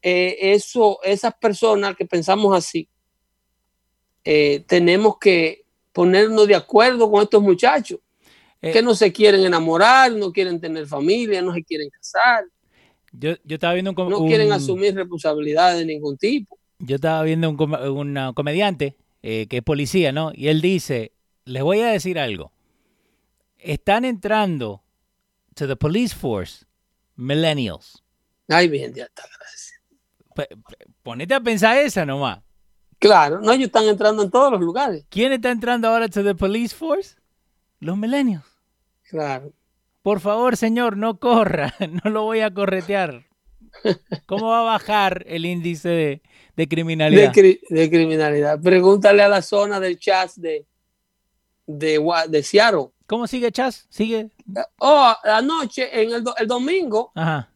[0.02, 2.90] Eh, eso, esas personas que pensamos así,
[4.24, 8.00] eh, tenemos que ponernos de acuerdo con estos muchachos
[8.62, 12.46] Eh, que no se quieren enamorar, no quieren tener familia, no se quieren casar,
[13.12, 16.58] yo, yo estaba viendo un, no un- quieren asumir responsabilidades de ningún tipo.
[16.80, 20.32] yo estaba viendo un, com- comediante eh, que es policía, ¿no?
[20.34, 21.12] Y él dice,
[21.46, 22.52] les voy a decir algo.
[23.58, 24.82] Están entrando
[25.56, 26.66] to the police force
[27.16, 28.04] millennials.
[28.48, 29.82] Ay, bien, ya está, gracias.
[31.04, 32.40] Ponete a pensar esa nomás.
[33.00, 35.06] Claro, no, ellos están entrando en todos los lugares.
[35.10, 37.16] ¿Quién está entrando ahora to the police force?
[37.80, 38.44] Los millennials.
[39.12, 39.52] Claro.
[40.02, 43.26] Por favor, señor, no corra, no lo voy a corretear.
[44.26, 46.22] ¿Cómo va a bajar el índice de, de
[46.56, 47.32] De, criminalidad?
[47.34, 48.60] cri- de criminalidad.
[48.60, 50.66] Pregúntale a la zona del chat de,
[51.68, 52.00] de,
[52.30, 52.88] de Seattle.
[53.06, 53.86] ¿Cómo sigue Chas?
[53.90, 54.30] ¿Sigue?
[54.80, 57.50] Oh, anoche, en el, do- el domingo, Ajá.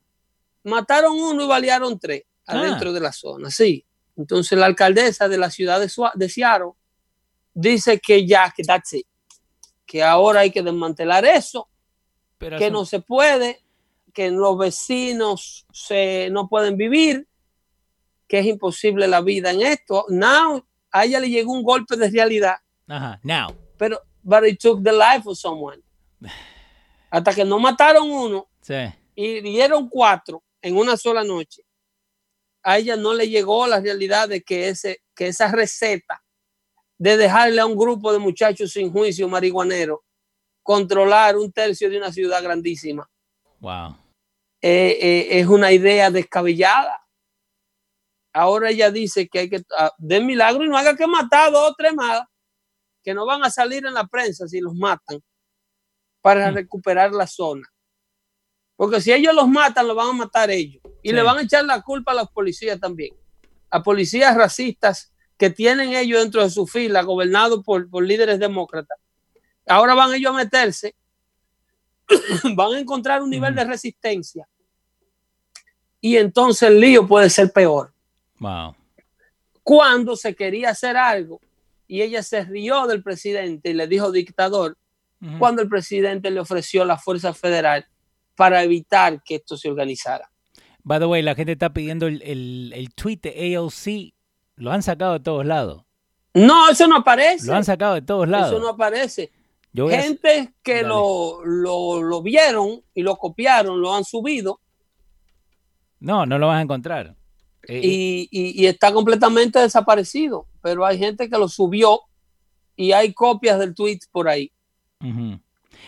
[0.64, 2.60] mataron uno y balearon tres Ah.
[2.60, 3.84] adentro de la zona, sí.
[4.18, 6.72] Entonces la alcaldesa de la ciudad de, Sua- de Seattle
[7.54, 9.08] dice que ya, que that's it.
[9.96, 11.70] Que ahora hay que desmantelar eso,
[12.38, 13.64] Pero que eso- no se puede,
[14.14, 17.30] que los vecinos se, no pueden vivir,
[18.28, 20.04] que es imposible la vida en esto.
[20.10, 22.58] Now, a ella le llegó un golpe de realidad,
[22.90, 23.22] Ajá.
[23.24, 23.56] Now.
[23.78, 25.82] pero but it took the life of someone.
[27.10, 28.74] Hasta que no mataron uno, Sí.
[29.16, 31.62] y dieron cuatro en una sola noche,
[32.64, 36.22] a ella no le llegó la realidad de que, ese, que esa receta
[36.98, 40.04] de dejarle a un grupo de muchachos sin juicio marihuanero
[40.64, 43.10] controlar un tercio de una ciudad grandísima
[43.60, 43.96] Wow.
[44.62, 47.02] eh, eh, es una idea descabellada.
[48.34, 51.52] Ahora ella dice que hay que, ah, de milagro y no haga que matar a
[51.52, 52.22] dos o tres más,
[53.04, 55.22] que no van a salir en la prensa si los matan
[56.22, 56.56] para Hmm.
[56.56, 57.68] recuperar la zona.
[58.76, 60.82] Porque si ellos los matan, los van a matar ellos.
[61.02, 61.16] Y Sí.
[61.16, 63.16] le van a echar la culpa a los policías también.
[63.70, 68.98] A policías racistas que tienen ellos dentro de su fila, gobernados por, por líderes demócratas.
[69.68, 70.96] Ahora van ellos a meterse,
[72.56, 74.48] van a encontrar un nivel de resistencia.
[76.00, 77.94] Y entonces el lío puede ser peor.
[78.40, 78.76] Wow.
[79.64, 81.42] Cuando se quería hacer algo
[81.88, 84.78] y ella se rió del presidente y le dijo dictador,
[85.40, 87.88] cuando el presidente le ofreció la fuerza federal
[88.36, 90.30] para evitar que esto se organizara.
[90.84, 94.14] By the way, la gente está pidiendo el, el, el tweet de AOC.
[94.58, 95.84] Lo han sacado de todos lados.
[96.34, 97.48] No, eso no aparece.
[97.48, 98.52] Lo han sacado de todos lados.
[98.52, 99.32] Eso no aparece.
[99.74, 104.60] Yo voy a- Gente que lo, lo, lo vieron y lo copiaron, lo han subido
[106.00, 107.16] No, no lo vas a encontrar.
[107.68, 110.48] Eh, y, y- y está completamente desaparecido.
[110.62, 112.02] Pero hay gente que lo subió
[112.76, 114.52] y hay copias del tweet por ahí.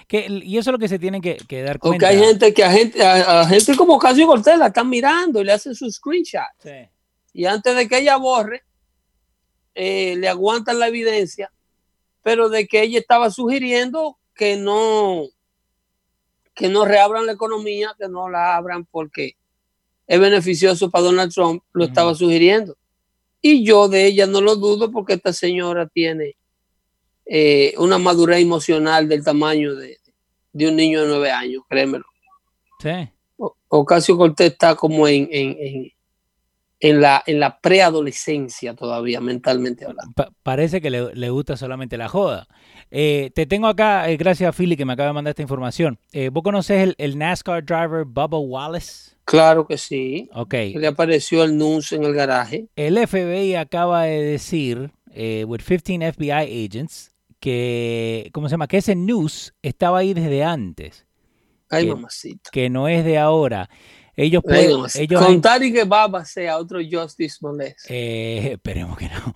[0.08, 2.08] Que- y eso es lo que se tienen que, que dar Porque cuenta.
[2.08, 5.44] hay gente que a gente, a, a gente como Casio Cortés la están mirando y
[5.46, 6.42] le hacen su screenshot.
[6.60, 6.70] Sí.
[7.38, 8.64] Y antes de que ella borre,
[9.76, 11.52] eh, le aguantan la evidencia,
[12.24, 15.28] pero de que ella estaba sugiriendo que no,
[16.56, 19.36] que no reabran la economía, que no la abran porque
[20.08, 22.76] es beneficioso para Donald Trump, lo estaba sugiriendo.
[23.40, 26.36] Y yo de ella no lo dudo porque esta señora tiene
[27.28, 30.00] eh, una madurez emocional del tamaño de,
[30.54, 32.06] de un niño de nueve años, créemelo.
[32.82, 32.90] Sí.
[33.38, 35.92] O- Ocasio Cortés está como en, en, en,
[36.80, 40.14] en la, en la preadolescencia todavía, mentalmente hablando.
[40.16, 42.48] Pa- parece que le, le gusta solamente la joda.
[42.92, 46.00] Eh, te tengo acá, eh, gracias a Philly que me acaba de mandar esta información.
[46.12, 49.16] Eh, ¿Vos conocés el, el NASCAR driver Bubba Wallace?
[49.26, 50.30] Claro que sí.
[50.34, 50.54] Ok.
[50.76, 52.68] Le apareció el NUS en el garaje.
[52.76, 56.32] El FBI acaba de decir, eh, with 15 FBI
[56.66, 58.68] agents, que, ¿cómo se llama?
[58.68, 61.06] Que ese news estaba ahí desde antes,
[61.70, 61.94] Ay, ¿Qué?
[61.94, 62.50] mamacita.
[62.52, 63.70] que no es de ahora.
[64.20, 67.86] Ellos pueden, ellos han- Contar y que Baba sea otro Justice Molest.
[67.90, 69.34] eh, esperemos que no.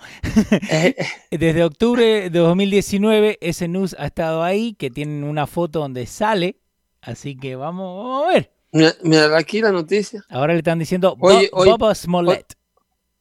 [0.71, 0.95] Eh,
[1.31, 6.57] Desde octubre de 2019 ese news ha estado ahí, que tienen una foto donde sale,
[6.99, 8.51] así que vamos, vamos a ver.
[8.71, 10.25] mira, mira aquí la noticia.
[10.29, 12.55] Ahora le están diciendo Oye, Bubba Smollett.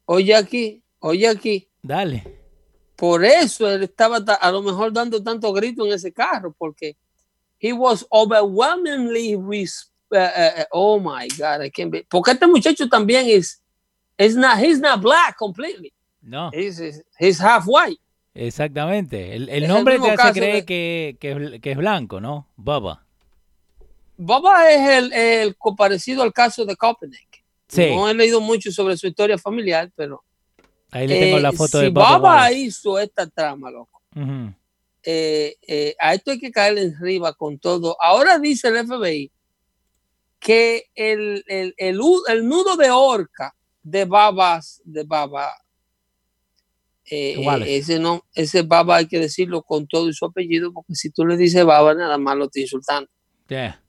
[0.06, 1.68] Oye aquí, oye aquí.
[1.82, 2.38] Dale.
[2.96, 6.96] Por eso él estaba ta- a lo mejor dando tanto grito en ese carro, porque
[7.60, 12.46] he was overwhelmingly res- uh, uh, uh, oh my God, I can't be- porque este
[12.46, 13.62] muchacho también es,
[14.18, 15.92] is not, he's not black completely,
[16.22, 16.78] No, he's,
[17.18, 18.00] he's- half white.
[18.34, 19.34] exactamente.
[19.34, 22.20] El, el Es el nombre te hace creer de- que, que es- que es blanco,
[22.20, 22.46] ¿no?
[22.56, 23.04] Bubba.
[24.22, 27.26] Baba es el, el parecido al caso de Copenhague.
[27.68, 30.22] Sí, No he leído mucho sobre su historia familiar, pero
[30.90, 31.90] ahí le tengo eh, la foto si de.
[31.90, 32.54] Baba Wallace.
[32.58, 34.52] hizo esta trama, loco, Ujú.
[35.04, 37.96] eh, eh, a esto hay que caerle arriba con todo.
[38.02, 39.30] Ahora dice el FBI
[40.40, 45.52] que el, el, el, el nudo de orca de babas, de baba,
[47.04, 51.10] eh, ese no, ese baba hay que decirlo con todo y su apellido, porque si
[51.10, 53.10] tú le dices baba, nada más lo estoy insultando.
[53.48, 53.82] Yeah.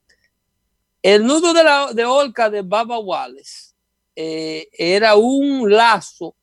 [1.01, 3.73] El nudo de, la, de orca de Baba Wallace
[4.15, 6.35] eh, era un lazo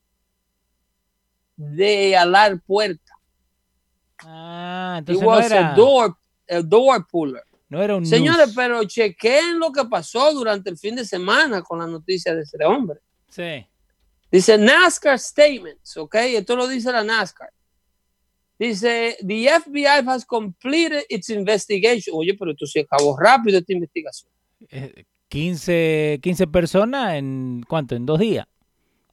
[1.55, 3.13] de alar puerta.
[4.23, 6.17] Ah, It no was era, a door,
[6.49, 7.43] a door puller.
[7.69, 11.79] No era un Señores, pero chequen lo que pasó durante el fin de semana con
[11.79, 12.99] la noticia de este hombre.
[13.29, 13.65] Sí.
[14.31, 16.15] Dice NASCAR statements, ¿ok?
[16.15, 17.49] Esto lo dice la NASCAR.
[18.57, 22.13] Dice, the FBI has completed its investigation.
[22.17, 24.31] Oye, pero esto se acabó rápido esta investigación.
[24.69, 28.47] Eh, 15, 15 personas en cuánto, en dos días.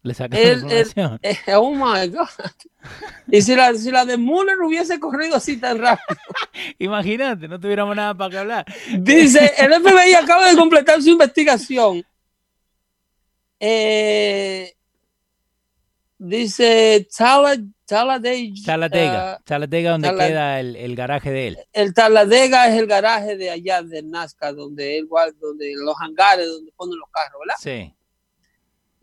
[0.07, 1.19] Le sacaron El- el- información.
[1.23, 2.29] Eh, oh my God.
[3.31, 6.17] Y si la, si la de Mueller hubiese corrido así tan rápido.
[6.79, 8.65] Imagínate, no tuviéramos nada para que hablar.
[8.99, 12.05] Dice, el FBI acaba de completar su investigación.
[13.59, 14.73] Eh,
[16.19, 18.55] dice Tala- Talladega.
[18.65, 21.59] Talatega, ah, Talatega donde Tala- queda el, el garaje de él.
[21.73, 26.47] el Talladega es el garaje de allá de Nazca, donde él guarda, donde los hangares
[26.49, 27.57] donde ponen los carros, ¿verdad?
[27.59, 27.93] Sí.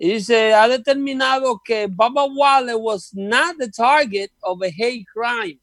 [0.04, 5.58] Y dice, ha determinado que Baba Wale was not the target of a hate crime.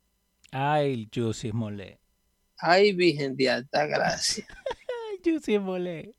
[0.50, 1.98] Ay, Juicy Mole.
[2.58, 4.46] Ay, Virgen de Alta Gracia.
[4.48, 6.14] Ay, Juicy Mole.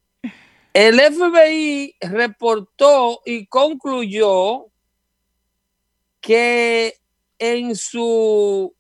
[0.72, 4.67] El FBI reportó y concluyó
[6.19, 6.93] que
[7.39, 8.72] en su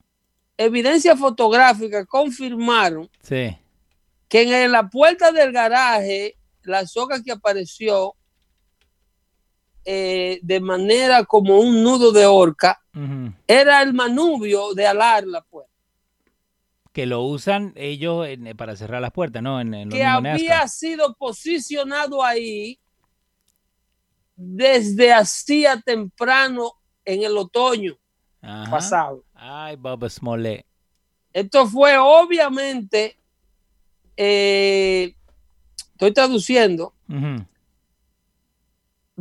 [0.55, 3.57] evidencia fotográfica confirmaron Sí.
[4.29, 8.13] que en la puerta del garaje la soga que apareció
[9.85, 13.33] eh, de manera como un nudo de horca Ujú.
[13.47, 15.71] era el manubrio de alar la puerta.
[16.91, 19.61] Que lo usan ellos en- para cerrar las puertas, ¿no?
[19.61, 22.79] En, en los que había sido posicionado ahí
[24.35, 26.73] desde hacía temprano
[27.05, 27.97] en el otoño
[28.41, 28.71] Ajá.
[28.71, 29.23] pasado.
[29.33, 30.65] Ay, Bob Smollett.
[31.33, 33.17] Esto fue obviamente,
[34.17, 35.15] eh,
[35.93, 37.45] estoy traduciendo, Ujú.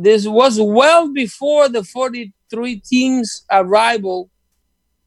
[0.01, 4.29] This was well before the 43 teams arrival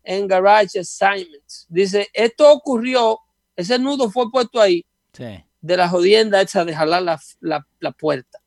[0.07, 1.67] and garage assignments.
[1.69, 3.19] Dice, esto ocurrió,
[3.57, 5.45] ese nudo fue puesto ahí Sí.
[5.61, 8.39] de la jodienda esa de jalar la, la- la puerta.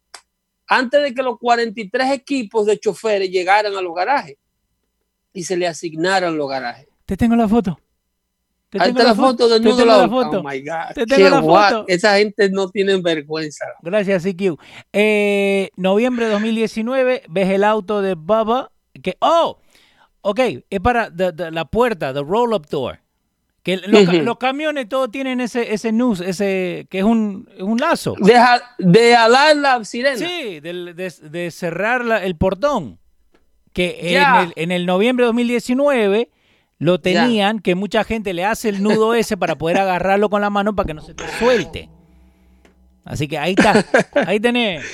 [0.67, 4.35] Antes de que los 43 equipos de choferes llegaran a los garajes
[5.33, 6.87] y se le asignaran los garajes.
[7.05, 7.79] Te tengo la foto.
[8.69, 10.39] Te tengo la foto del nudo la la foto.
[10.39, 10.93] Oh my God.
[10.93, 11.71] Te Qué tengo la guay.
[11.73, 11.85] foto.
[11.87, 13.65] Esa gente no tiene vergüenza.
[13.81, 14.57] Gracias, CQ.
[14.91, 18.71] Eh, noviembre de 2019, ves el auto de Bubba.
[19.01, 19.59] Que, oh,
[20.21, 20.39] ok,
[20.69, 22.99] es para the- the- la puerta, the roll-up door.
[23.63, 28.15] Que los, camiones todos tienen ese, ese noose, ese, que es un, un lazo.
[28.19, 28.33] De,
[28.79, 30.15] de alar la sirena.
[30.17, 32.99] Sí, de, de cerrar la- el portón.
[33.73, 36.31] Que en el, en el noviembre de 2019
[36.79, 40.49] lo tenían, que mucha gente le hace el nudo ese para poder agarrarlo con la
[40.49, 41.89] mano para que no se te suelte.
[43.03, 43.85] Así que ahí está,
[44.27, 44.85] ahí tenés.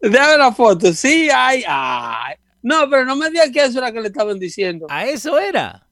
[0.00, 0.92] Déjame la foto.
[0.92, 2.34] Sí, ay, ay.
[2.62, 4.86] No, pero no me digas que eso era que le estaban diciendo.
[4.90, 5.86] A eso era.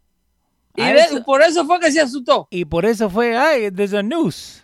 [0.76, 2.46] Y A de- eso- por eso fue que se asustó.
[2.50, 4.60] y por eso fue, ay, there's a noose.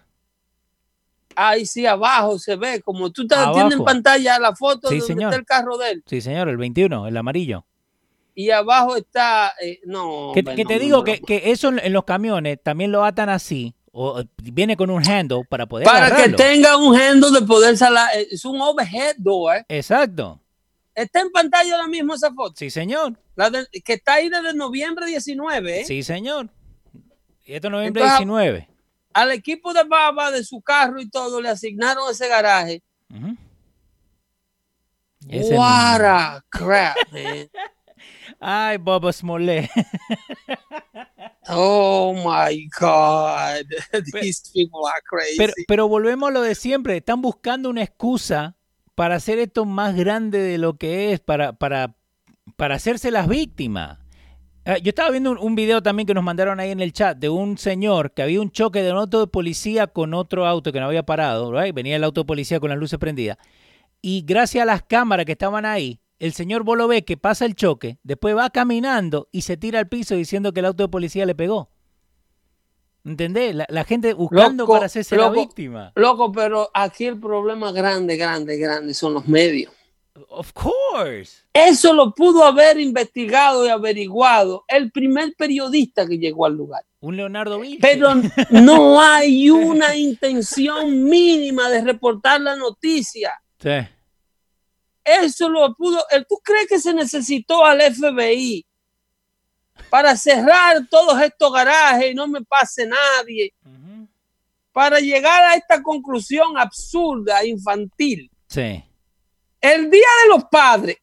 [1.34, 5.00] Ahí sí, abajo se ve, como tú estás, tienes en pantalla la foto Sí, de
[5.00, 5.30] donde señor.
[5.32, 6.04] está el carro de él.
[6.06, 7.65] Sí, señor, el 21, el amarillo.
[8.38, 10.32] Y abajo está, eh, no.
[10.34, 13.74] Que, te no, digo no, que, que eso en, los camiones también lo atan así,
[13.92, 17.78] o eh, viene con un handle para poder Para que tenga un handle de poder
[17.78, 19.64] salar, eh, es un overhead door.
[19.70, 20.38] Exacto.
[20.94, 22.52] Está en pantalla ahora mismo esa foto.
[22.58, 23.18] Sí, señor.
[23.36, 25.80] La de- que está ahí desde noviembre 19.
[25.80, 25.84] ¿eh?
[25.86, 26.50] Sí, señor.
[27.42, 28.68] Y esto es noviembre Entonces, 19.
[29.14, 32.82] Al equipo de Baba, de su carro y todo, le asignaron ese garaje.
[35.26, 37.48] Ese What a crap, man.
[38.40, 39.70] Ay, Boba Smollett.
[41.48, 43.66] Oh my God.
[44.20, 45.36] These people are crazy.
[45.38, 46.96] Pero, pero volvemos a lo de siempre.
[46.96, 48.56] Están buscando una excusa
[48.94, 51.96] para hacer esto más grande de lo que es, para, para,
[52.56, 53.98] para hacerse las víctimas.
[54.64, 57.16] Ah, Yo estaba viendo un, un video también que nos mandaron ahí en el chat
[57.16, 60.72] de un señor que había un choque de un auto de policía con otro auto
[60.72, 61.74] que no había parado, right?
[61.74, 63.38] venía el auto de policía con las luces prendidas.
[64.02, 67.44] Y gracias a las cámaras que estaban ahí, el señor vos lo ve que pasa
[67.44, 70.88] el choque, después va caminando y se tira al piso diciendo que el auto de
[70.88, 71.70] policía le pegó.
[73.04, 73.54] ¿Entendés?
[73.54, 75.92] La, la gente buscando Loco, para hacerse la víctima.
[75.94, 79.72] Loco, pero aquí el problema grande, grande, grande son los medios.
[80.28, 81.44] Of course.
[81.52, 86.84] Eso lo pudo haber investigado y averiguado el primer periodista que llegó al lugar.
[87.00, 87.78] Un Leonardo Vinci.
[87.80, 88.08] Pero
[88.50, 93.40] no hay una intención mínima de reportar la noticia.
[93.58, 93.70] Sí.
[95.06, 96.04] Eso lo pudo.
[96.28, 98.66] ¿Tú crees que se necesitó al FBI
[99.88, 103.54] para cerrar todos estos garajes y no me pase nadie?
[104.72, 108.28] Para llegar a esta conclusión absurda, infantil.
[108.48, 108.84] Sí.
[109.60, 110.96] El Día de los Padres,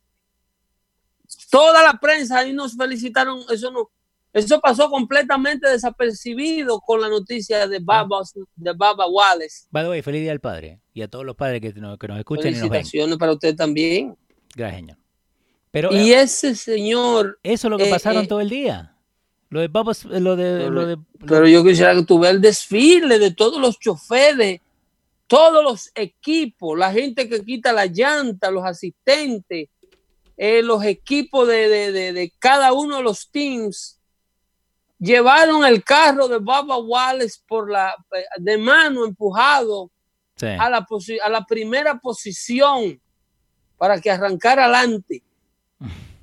[1.50, 3.42] toda la prensa ahí nos felicitaron.
[3.50, 3.90] Eso no,
[4.34, 8.22] eso pasó completamente desapercibido con la noticia de Baba,
[8.56, 9.68] de Baba Wallace.
[9.72, 10.80] By the way, feliz día al padre.
[10.94, 12.70] Y a todos los padres que nos, que nos escuchan y nos ven.
[12.72, 14.16] Felicitaciones para usted también.
[14.56, 14.98] Gracias, señor.
[15.72, 18.96] Pero Y eh, ese señor, eso es lo que eh, pasaron eh, todo el día.
[19.50, 23.20] Lo de Bubba- lo de, Pero- lo de pero yo quisiera que veas el desfile
[23.20, 24.62] de todos los choferes,
[25.28, 29.70] todos los equipos, la gente que quita la llanta, los asistentes,
[30.38, 34.00] los equipos de- de cada uno de los teams.
[35.04, 37.94] Llevaron el carro de Baba Wallace por la
[38.38, 39.92] de mano empujado
[40.36, 40.46] sí.
[40.46, 40.88] a la,
[41.26, 43.02] a la primera posición
[43.78, 45.22] para que arrancara adelante.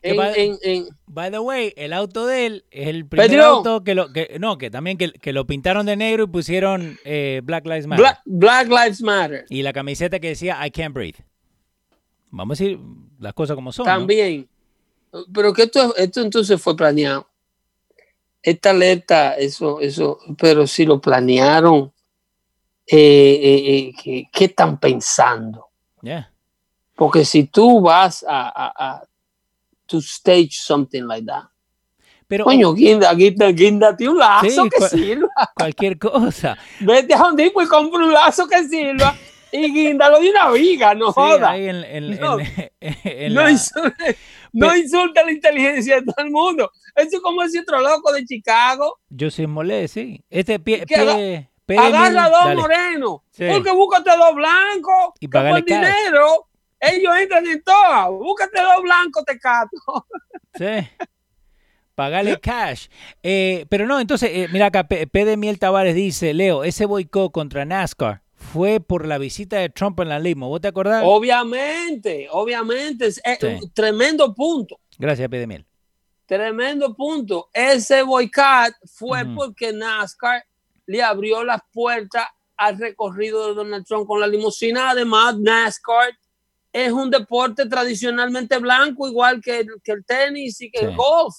[0.00, 3.28] Que En- va- en- en- By the way, el auto de él es el primer
[3.30, 3.44] Pedro.
[3.46, 6.96] auto que lo que no, que también que, que lo pintaron de negro y pusieron
[7.04, 8.02] eh, Black Lives Matter.
[8.04, 9.44] Black, Black Lives Matter.
[9.50, 11.18] Y la camiseta que decía I can't breathe.
[12.30, 12.78] Vamos a decir
[13.18, 13.86] las cosas como son.
[13.86, 13.92] ¿no?
[13.92, 14.48] También.
[15.34, 17.27] Pero que esto, esto entonces fue planeado.
[18.48, 21.92] Esta alerta, eso, eso, pero si lo planearon,
[22.86, 25.66] eh, eh, eh, ¿qué, están pensando?
[26.02, 26.32] Yeah.
[26.94, 29.02] Porque si tú vas a, a, a
[29.86, 31.44] to stage something like that,
[32.26, 35.28] Pero coño, guinda, guinda, guíndate un lazo Sí, que cua- sirva.
[35.56, 36.56] cualquier cosa.
[36.80, 39.14] Vete a un tipo y compra un lazo que sirva
[39.52, 41.50] y guíndalo de una viga, no Sí, joda.
[41.50, 42.38] ahí en, en- No.
[42.38, 43.56] en- no, la-
[44.52, 46.70] no insulta la inteligencia de todo el mundo.
[46.94, 50.24] Eso es como ese otro loco de Chicago yo soy molé, sí.
[50.30, 53.20] Este pie, pie, agarra dos morenos.
[53.30, 53.46] Sí.
[53.50, 55.14] Porque búscate dos blancos.
[55.20, 56.48] Y pagarle dinero
[56.80, 58.08] ellos entran en todas.
[58.08, 60.06] Búscate dos blancos, te cato.
[60.54, 60.88] Sí.
[61.94, 62.86] Pagarle cash.
[63.22, 66.86] Eh, pero no, entonces, eh, mira acá, P, P de Miel Tavares dice, Leo, ese
[66.86, 68.22] boicot contra NASCAR
[68.52, 70.48] fue por la visita de Trump en la limo.
[70.48, 71.02] ¿Vos te acordás?
[71.06, 73.06] Obviamente, obviamente.
[73.06, 73.46] Es Sí.
[73.62, 74.80] un tremendo punto.
[74.98, 75.66] Gracias, P de Miel.
[76.26, 77.48] Tremendo punto.
[77.52, 80.44] Ese boicot fue porque NASCAR
[80.86, 82.26] le abrió las puertas
[82.56, 84.90] al recorrido de Donald Trump con la limusina.
[84.90, 86.10] Además, NASCAR
[86.72, 90.84] es un deporte tradicionalmente blanco, igual que el, que el tenis y que Sí.
[90.84, 91.34] el golf.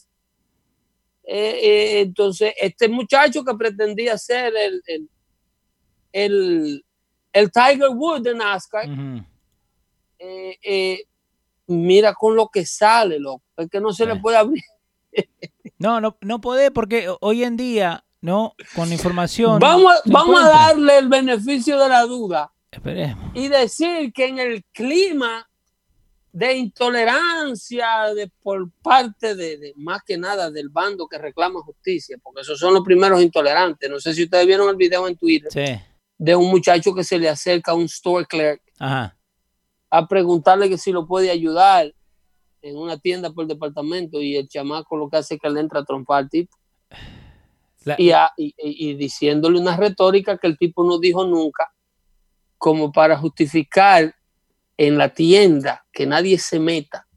[1.24, 5.10] Eh, eh, entonces, este muchacho que pretendía ser el, el,
[6.12, 6.86] el,
[7.34, 8.88] el Tiger Woods de NASCAR,
[10.20, 11.04] eh, eh,
[11.68, 13.44] mira con lo que sale, loco.
[13.58, 14.64] Es que no se le puede abrir.
[15.78, 18.54] No, no, no podés porque hoy en día, ¿no?
[18.76, 19.60] Con información.
[19.60, 23.32] Vamos, vamos a darle el beneficio de la duda Esperemos.
[23.34, 25.46] y decir que en el clima
[26.32, 32.18] de intolerancia de, por parte de, de- más que nada del bando que reclama justicia,
[32.22, 33.90] porque esos son los primeros intolerantes.
[33.90, 35.82] No sé si ustedes vieron el video en Twitter Sí.
[36.20, 39.18] De un muchacho que se le acerca a un store clerk Ajá.
[39.90, 41.92] a preguntarle que si lo puede ayudar
[42.62, 45.80] en una tienda por departamento y el chamaco lo que hace es que le entra
[45.80, 46.56] a trompar al tipo.
[47.86, 51.72] La- y, a- y- y- y diciéndole una retórica que el tipo no dijo nunca
[52.58, 54.14] como para justificar
[54.78, 57.08] en la tienda que nadie se meta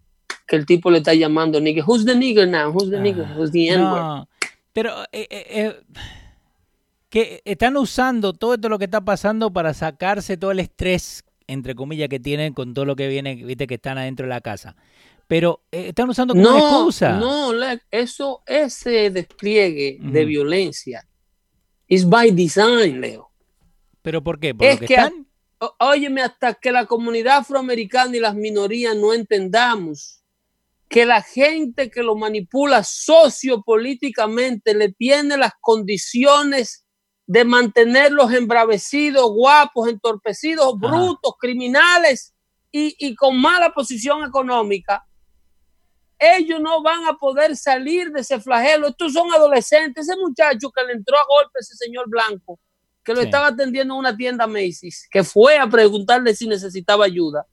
[0.46, 3.34] que el tipo le está llamando nigga who's the nigger now who's the nigger Ah,
[3.36, 4.28] who's the N-word No,
[4.72, 5.80] pero eh, eh, eh,
[7.12, 11.74] que están usando todo esto lo que está pasando para sacarse todo el estrés, entre
[11.74, 14.76] comillas, que tienen con todo lo que viene, viste, que están adentro de la casa.
[15.28, 17.18] Pero eh, están usando como una excusa.
[17.18, 21.06] no le- eso ese despliegue de violencia
[21.86, 23.30] is by design Leo
[24.00, 24.54] ¿Pero por qué?
[24.54, 25.26] ¿Por Es lo que, que están?
[25.80, 30.22] Óyeme, hasta que la comunidad afroamericana y las minorías no entendamos
[30.88, 36.81] que la gente que lo manipula sociopolíticamente le tiene las condiciones
[37.26, 40.76] de mantenerlos embravecidos, guapos, entorpecidos, Ajá.
[40.88, 42.34] brutos, criminales
[42.70, 45.04] y, y con mala posición económica,
[46.18, 48.88] ellos no van a poder salir de ese flagelo.
[48.88, 50.08] Estos son adolescentes.
[50.08, 52.60] Ese muchacho que le entró a golpe, ese señor blanco,
[53.02, 53.26] que lo Sí.
[53.26, 57.44] estaba atendiendo en una tienda Macy's, que fue a preguntarle si necesitaba ayuda.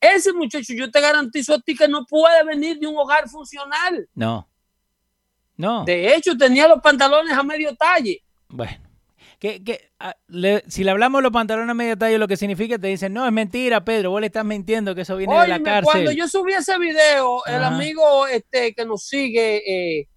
[0.00, 4.08] Ese muchacho, yo te garantizo a ti que no puede venir de un hogar funcional.
[4.14, 4.48] No.
[5.56, 5.84] No.
[5.84, 8.22] De hecho, tenía los pantalones a medio talle.
[8.56, 8.72] Bueno.
[9.40, 12.78] Que, que, ah, le- si le hablamos los pantalones a medio tallo, lo que significa,
[12.78, 15.60] te dicen, no, es mentira, Pedro, vos le estás mintiendo que eso viene de la
[15.62, 15.84] cárcel.
[15.92, 20.08] cuando yo subí ese video, el amigo este, que nos sigue, eh,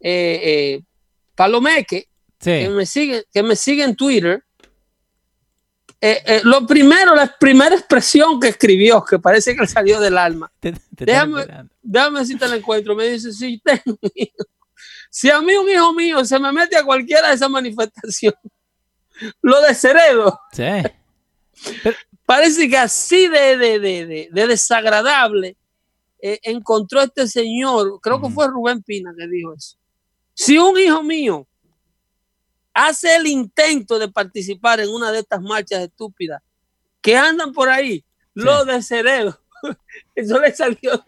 [0.00, 0.82] eh, eh,
[1.36, 2.08] Palomeque,
[2.40, 2.50] Sí.
[2.50, 4.42] que me sigue, que me sigue en Twitter.
[6.44, 10.50] lo primero, la primera expresión que escribió, que parece que le salió del alma.
[10.60, 11.68] Te- te están Déjame-.
[11.82, 12.94] Déjame si te la encuentro.
[12.94, 13.98] Me dice, si tengo.
[15.10, 18.38] Si a mí un hijo mío se me mete a cualquiera de esas manifestaciones,
[19.42, 20.38] lo desheredo.
[20.52, 21.82] Sí.
[22.24, 25.56] Parece que así de, de, de, de- de desagradable
[26.20, 29.76] eh, encontró este señor, creo que fue Rubén Pina que dijo eso.
[30.34, 31.46] Si un hijo mío
[32.74, 36.40] hace el intento de participar en una de estas marchas estúpidas
[37.00, 38.04] que andan por ahí,
[38.34, 39.40] lo desheredo.
[40.14, 41.04] Eso le salió.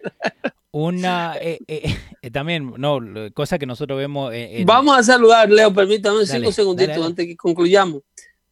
[0.72, 1.82] Una, eh, eh,
[2.22, 2.98] eh, también, no,
[3.34, 4.32] cosa que nosotros vemos.
[4.32, 7.10] eh, en- Vamos a saludar, Leo, permítame Dale, cinco segunditos dale, dale.
[7.10, 8.02] antes que concluyamos,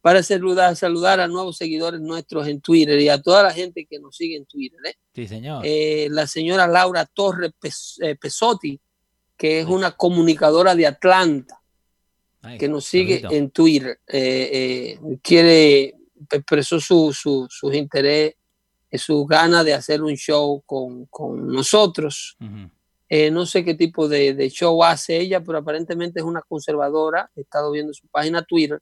[0.01, 3.99] para saludar, saludar a nuevos seguidores nuestros en Twitter y a toda la gente que
[3.99, 4.79] nos sigue en Twitter.
[4.85, 4.95] ¿eh?
[5.13, 5.61] Sí, señor.
[5.65, 8.79] Eh, la señora Laura Torres Pes- Pesotti,
[9.37, 11.59] que es una comunicadora de Atlanta,
[12.41, 13.99] Ay, que nos sigue en Twitter,
[15.21, 15.95] quiere,
[16.31, 18.38] expresó su, su, sus interés, eh,
[18.97, 22.37] su gana de hacer un show con, con nosotros.
[23.07, 27.29] Eh, no sé qué tipo de, de show hace ella, pero aparentemente es una conservadora.
[27.35, 28.79] He estado viendo su página Twitter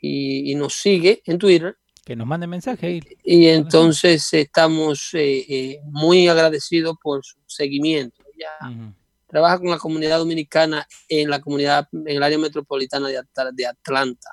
[0.00, 1.76] y, y nos sigue en Twitter.
[2.04, 3.00] Que nos mande mensaje.
[3.22, 8.24] Y entonces estamos eh, eh, muy agradecidos por su seguimiento.
[8.34, 8.94] Ella
[9.26, 13.20] trabaja con la comunidad dominicana en la comunidad, en el área metropolitana de,
[13.52, 14.30] de Atlanta.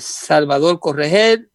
[0.00, 1.50] Salvador Correger,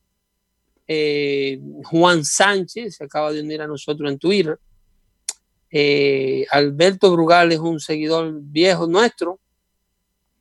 [0.87, 4.59] eh, Juan Sánchez se acaba de unir a nosotros en Twitter.
[5.69, 9.39] Eh, Alberto Brugal es un seguidor viejo nuestro.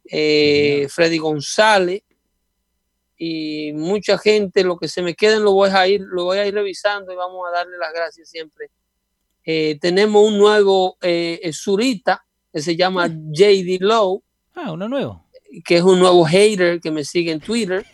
[0.05, 2.03] Eh, Freddy González
[3.19, 4.63] y mucha gente.
[4.63, 7.17] Lo que se me queden lo voy a ir, lo voy a ir revisando y
[7.17, 8.71] vamos a darle las gracias siempre
[9.81, 10.99] tenemos un nuevo
[11.53, 14.21] surita que se llama JD Low,
[14.57, 15.25] Ah, uno nuevo.
[15.65, 17.85] que es un nuevo hater que me sigue en Twitter.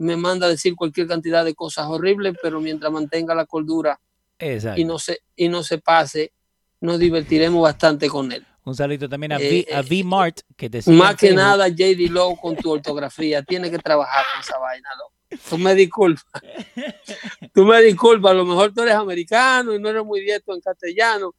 [0.00, 4.00] Me manda a decir cualquier cantidad de cosas horribles, pero mientras mantenga la cordura
[4.38, 4.80] Exacto.
[4.80, 6.32] y no se, y no se pase,
[6.80, 8.46] nos divertiremos bastante con él.
[8.64, 12.10] Un saludito también a, Eh, V, a eh, V-Mart, que te Más que nada, JD
[12.10, 13.42] Low con tu ortografía.
[13.48, 15.42] Tiene que trabajar con esa vaina, loco.
[15.48, 16.24] Tú me disculpas.
[17.54, 18.32] Tú me disculpas.
[18.32, 21.34] A lo mejor tú eres americano y no eres muy diestro en castellano.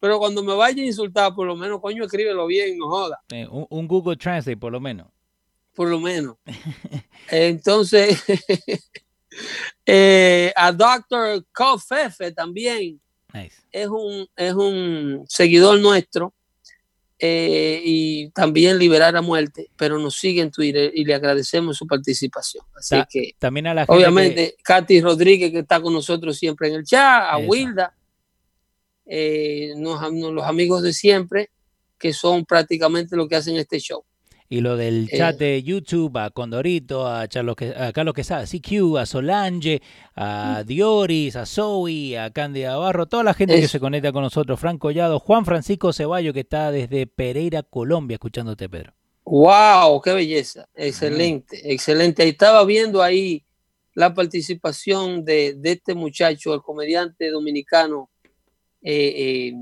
[0.00, 3.20] Pero cuando me vaya a insultar, por lo menos, coño, escríbelo bien, no joda.
[3.30, 5.06] Eh, un, un Google Translate, por lo menos.
[5.76, 6.36] Por lo menos.
[7.30, 8.22] Entonces,
[9.86, 11.44] eh, a Dr.
[11.52, 13.00] Kofefe también
[13.32, 13.56] Nice.
[13.70, 16.32] es un, es un seguidor nuestro
[17.18, 21.86] eh, y también liberar a muerte, pero nos sigue en Twitter y le agradecemos su
[21.86, 22.64] participación.
[22.74, 23.92] Así Ta- que, También a la gente.
[23.92, 27.48] que- obviamente, Katy Rodríguez, que está con nosotros siempre en el chat, a Eso.
[27.50, 27.94] Wilda,
[29.06, 31.50] eh, nos- nos- los amigos de siempre,
[31.98, 34.04] que son prácticamente lo que hacen este show.
[34.48, 38.42] Y lo del Eh, chat de YouTube, a Condorito, a, Charlos, Que- a Carlos Quesada,
[38.42, 39.82] a CQ, a Solange,
[40.14, 40.66] a Mm.
[40.66, 44.86] Dioris, a Zoe, a Cándida Barro, toda la gente que se conecta con nosotros, Franco
[44.88, 48.92] Collado, Juan Francisco Ceballo, que está desde Pereira, Colombia, escuchándote, Pedro.
[49.24, 50.00] ¡Wow!
[50.00, 50.68] ¡Qué belleza!
[50.76, 52.22] Excelente, excelente.
[52.22, 53.42] Ahí estaba viendo ahí
[53.94, 58.10] la participación de, de este muchacho, el comediante dominicano,
[58.82, 59.54] eh,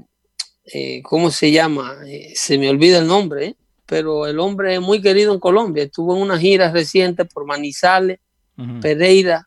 [0.66, 1.96] eh, ¿cómo se llama?
[2.34, 3.56] Se me olvida el nombre, ¿eh?
[3.86, 5.84] Pero el hombre es muy querido en Colombia.
[5.84, 8.18] Estuvo en una gira reciente por Manizales.
[8.80, 9.44] Pereira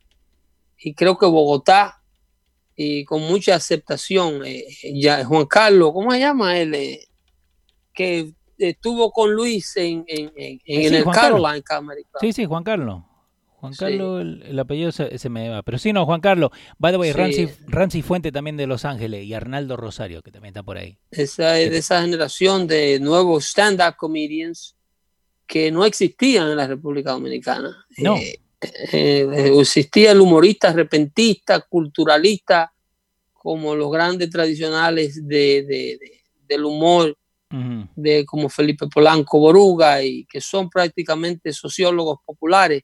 [0.78, 2.02] y creo que Bogotá,
[2.76, 4.42] y con mucha aceptación.
[4.46, 6.76] eh, ya, Juan Carlos, ¿cómo se llama él?
[6.76, 7.00] Eh,
[7.94, 11.16] que estuvo con Luis en, en, en- en Sí, el Juan.
[11.16, 11.64] Caroline.
[12.22, 13.02] Sí, sí, Juan Carlos.
[13.68, 13.80] Juan Sí.
[13.80, 15.62] Carlos, el, el apellido se, se me va.
[15.64, 16.52] Pero sí, no, Juan Carlos.
[16.78, 17.18] By the way, Sí.
[17.18, 20.98] Rancy, Rancy Fuente también de Los Ángeles y Arnaldo Rosario, que también está por ahí.
[21.12, 24.76] Esa es de esa generación de nuevos stand-up comedians
[25.46, 27.86] que no existían en la República Dominicana.
[27.98, 28.18] No.
[28.18, 28.40] Eh,
[28.92, 32.74] eh, existía el humorista repentista, culturalista,
[33.34, 37.16] como los grandes tradicionales de, de- de- del humor,
[37.96, 42.84] de como Felipe Polanco Boruga, y que son prácticamente sociólogos populares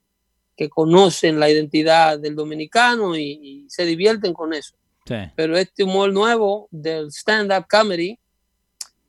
[0.56, 4.76] que conocen la identidad del dominicano y- y se divierten con eso
[5.06, 5.16] Sí.
[5.36, 8.18] pero este humor nuevo del stand-up comedy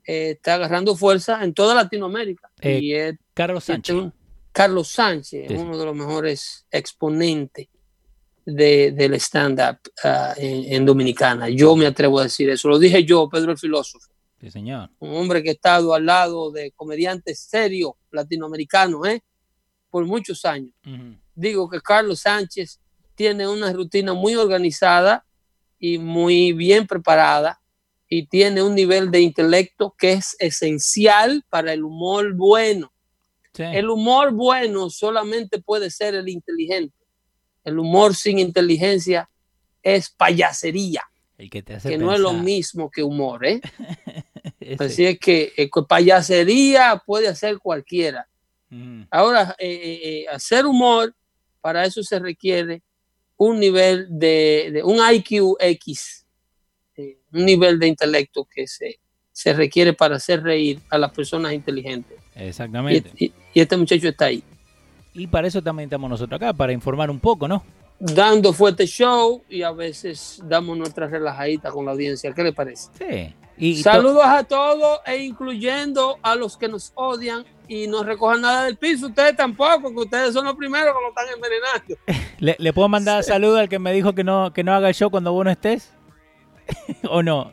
[0.06, 2.50] eh, está agarrando fuerza en toda Latinoamérica.
[2.60, 4.12] Eh, y es Carlos este Sánchez.
[4.52, 7.68] Carlos Sánchez, Sí, uno de los mejores exponentes
[8.44, 11.48] de, del stand-up ah, en, en Dominicana.
[11.48, 12.68] Yo me atrevo a decir eso.
[12.68, 14.90] Lo dije yo, Pedro el filósofo, Sí, señor.
[14.98, 19.22] un hombre que ha estado al lado de comediantes serios latinoamericanos ¿eh?
[19.88, 21.16] por muchos años Ujú.
[21.34, 22.80] Digo que Carlos Sánchez
[23.14, 25.24] tiene una rutina muy organizada
[25.78, 27.60] y muy bien preparada
[28.08, 32.92] y tiene un nivel de intelecto que es esencial para el humor bueno.
[33.52, 33.62] Sí.
[33.62, 36.96] El humor bueno solamente puede ser el inteligente.
[37.62, 39.30] El humor sin inteligencia
[39.82, 41.02] es payasería,
[41.38, 43.60] El que te hace que no es lo mismo que humor, ¿eh?
[44.78, 48.26] Así es que eh, payasería puede hacer cualquiera.
[48.70, 51.14] Mm, Ahora, eh, eh, eh, hacer humor,
[51.64, 52.82] para eso se requiere
[53.38, 56.26] un nivel de, de- un IQ X,
[56.94, 59.00] eh, un nivel de intelecto que se,
[59.32, 62.18] se requiere para hacer reír a las personas inteligentes.
[62.34, 63.10] Exactamente.
[63.16, 64.42] y- y este muchacho está ahí,
[65.14, 67.64] Y para eso también estamos nosotros acá, para informar un poco, ¿no?
[67.98, 72.34] dando fuerte show y a veces damos nuestra relajadita con la audiencia.
[72.34, 72.90] ¿Qué le parece?
[72.98, 73.34] Sí.
[73.56, 78.64] Y, Saludos a todos e incluyendo a los que nos odian y no recojan nada
[78.64, 79.06] del piso.
[79.06, 81.96] Ustedes tampoco, que ustedes son los primeros que lo están envenenando.
[82.38, 84.94] ¿le, le puedo mandar saludo al que me dijo que no, que no haga el
[84.94, 85.93] show cuando vos no estés?
[87.10, 87.52] ¿O no?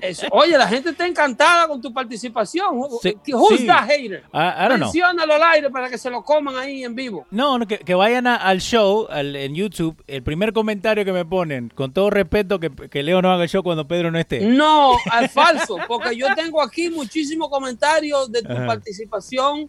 [0.00, 0.26] Eso.
[0.30, 2.66] Oye, la gente está encantada con tu participación.
[3.02, 3.66] Sí, Who's sí.
[3.66, 4.22] that hater?
[4.32, 4.78] I, I don't know.
[4.92, 7.26] Menciónalo al aire para que se lo coman ahí en vivo.
[7.32, 10.00] No, no, que, que vayan a- al show al- en YouTube.
[10.06, 13.48] El primer comentario que me ponen, con todo respeto, que, que Leo no haga el
[13.48, 14.40] show cuando Pedro no esté.
[14.40, 18.66] No, es falso, porque yo tengo aquí muchísimos comentarios de tu Ajá.
[18.66, 19.68] participación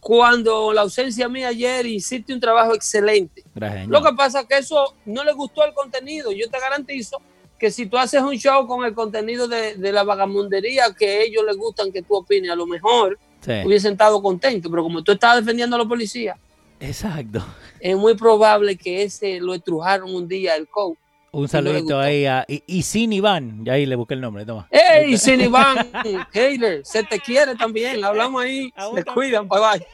[0.00, 3.44] cuando la ausencia mía ayer hiciste un trabajo excelente.
[3.54, 3.86] Gracias.
[3.86, 6.32] Lo que pasa es que eso no le gustó el contenido.
[6.32, 7.18] Yo te garantizo
[7.60, 11.20] que si tú haces un show con el contenido de, de la vagamundería que a
[11.20, 15.02] ellos les gustan que tú opines, a lo mejor Sí, hubiesen estado contentos, pero como
[15.02, 16.36] tú estabas defendiendo a los policías,
[16.78, 17.44] exacto.
[17.78, 20.98] es muy probable que ese lo estrujaron un día el coach.
[21.32, 23.64] Un le saludito ahí a y, y sin Iván.
[23.64, 24.66] Ya ahí le busqué el nombre, toma.
[24.70, 25.88] ¡Ey, sin Iván!
[26.32, 28.04] Hater, se te quiere también.
[28.04, 29.86] Hablamos ahí, A se cuidan, bye bye.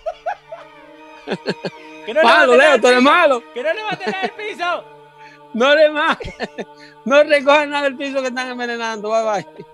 [2.07, 3.43] Que no Malo, Leo, tú eres malo.
[3.53, 4.96] Que no levanten nada del piso.
[5.57, 6.19] No le más.
[7.07, 9.09] No recojan nada del piso que están envenenando.
[9.09, 9.67] Bye bye.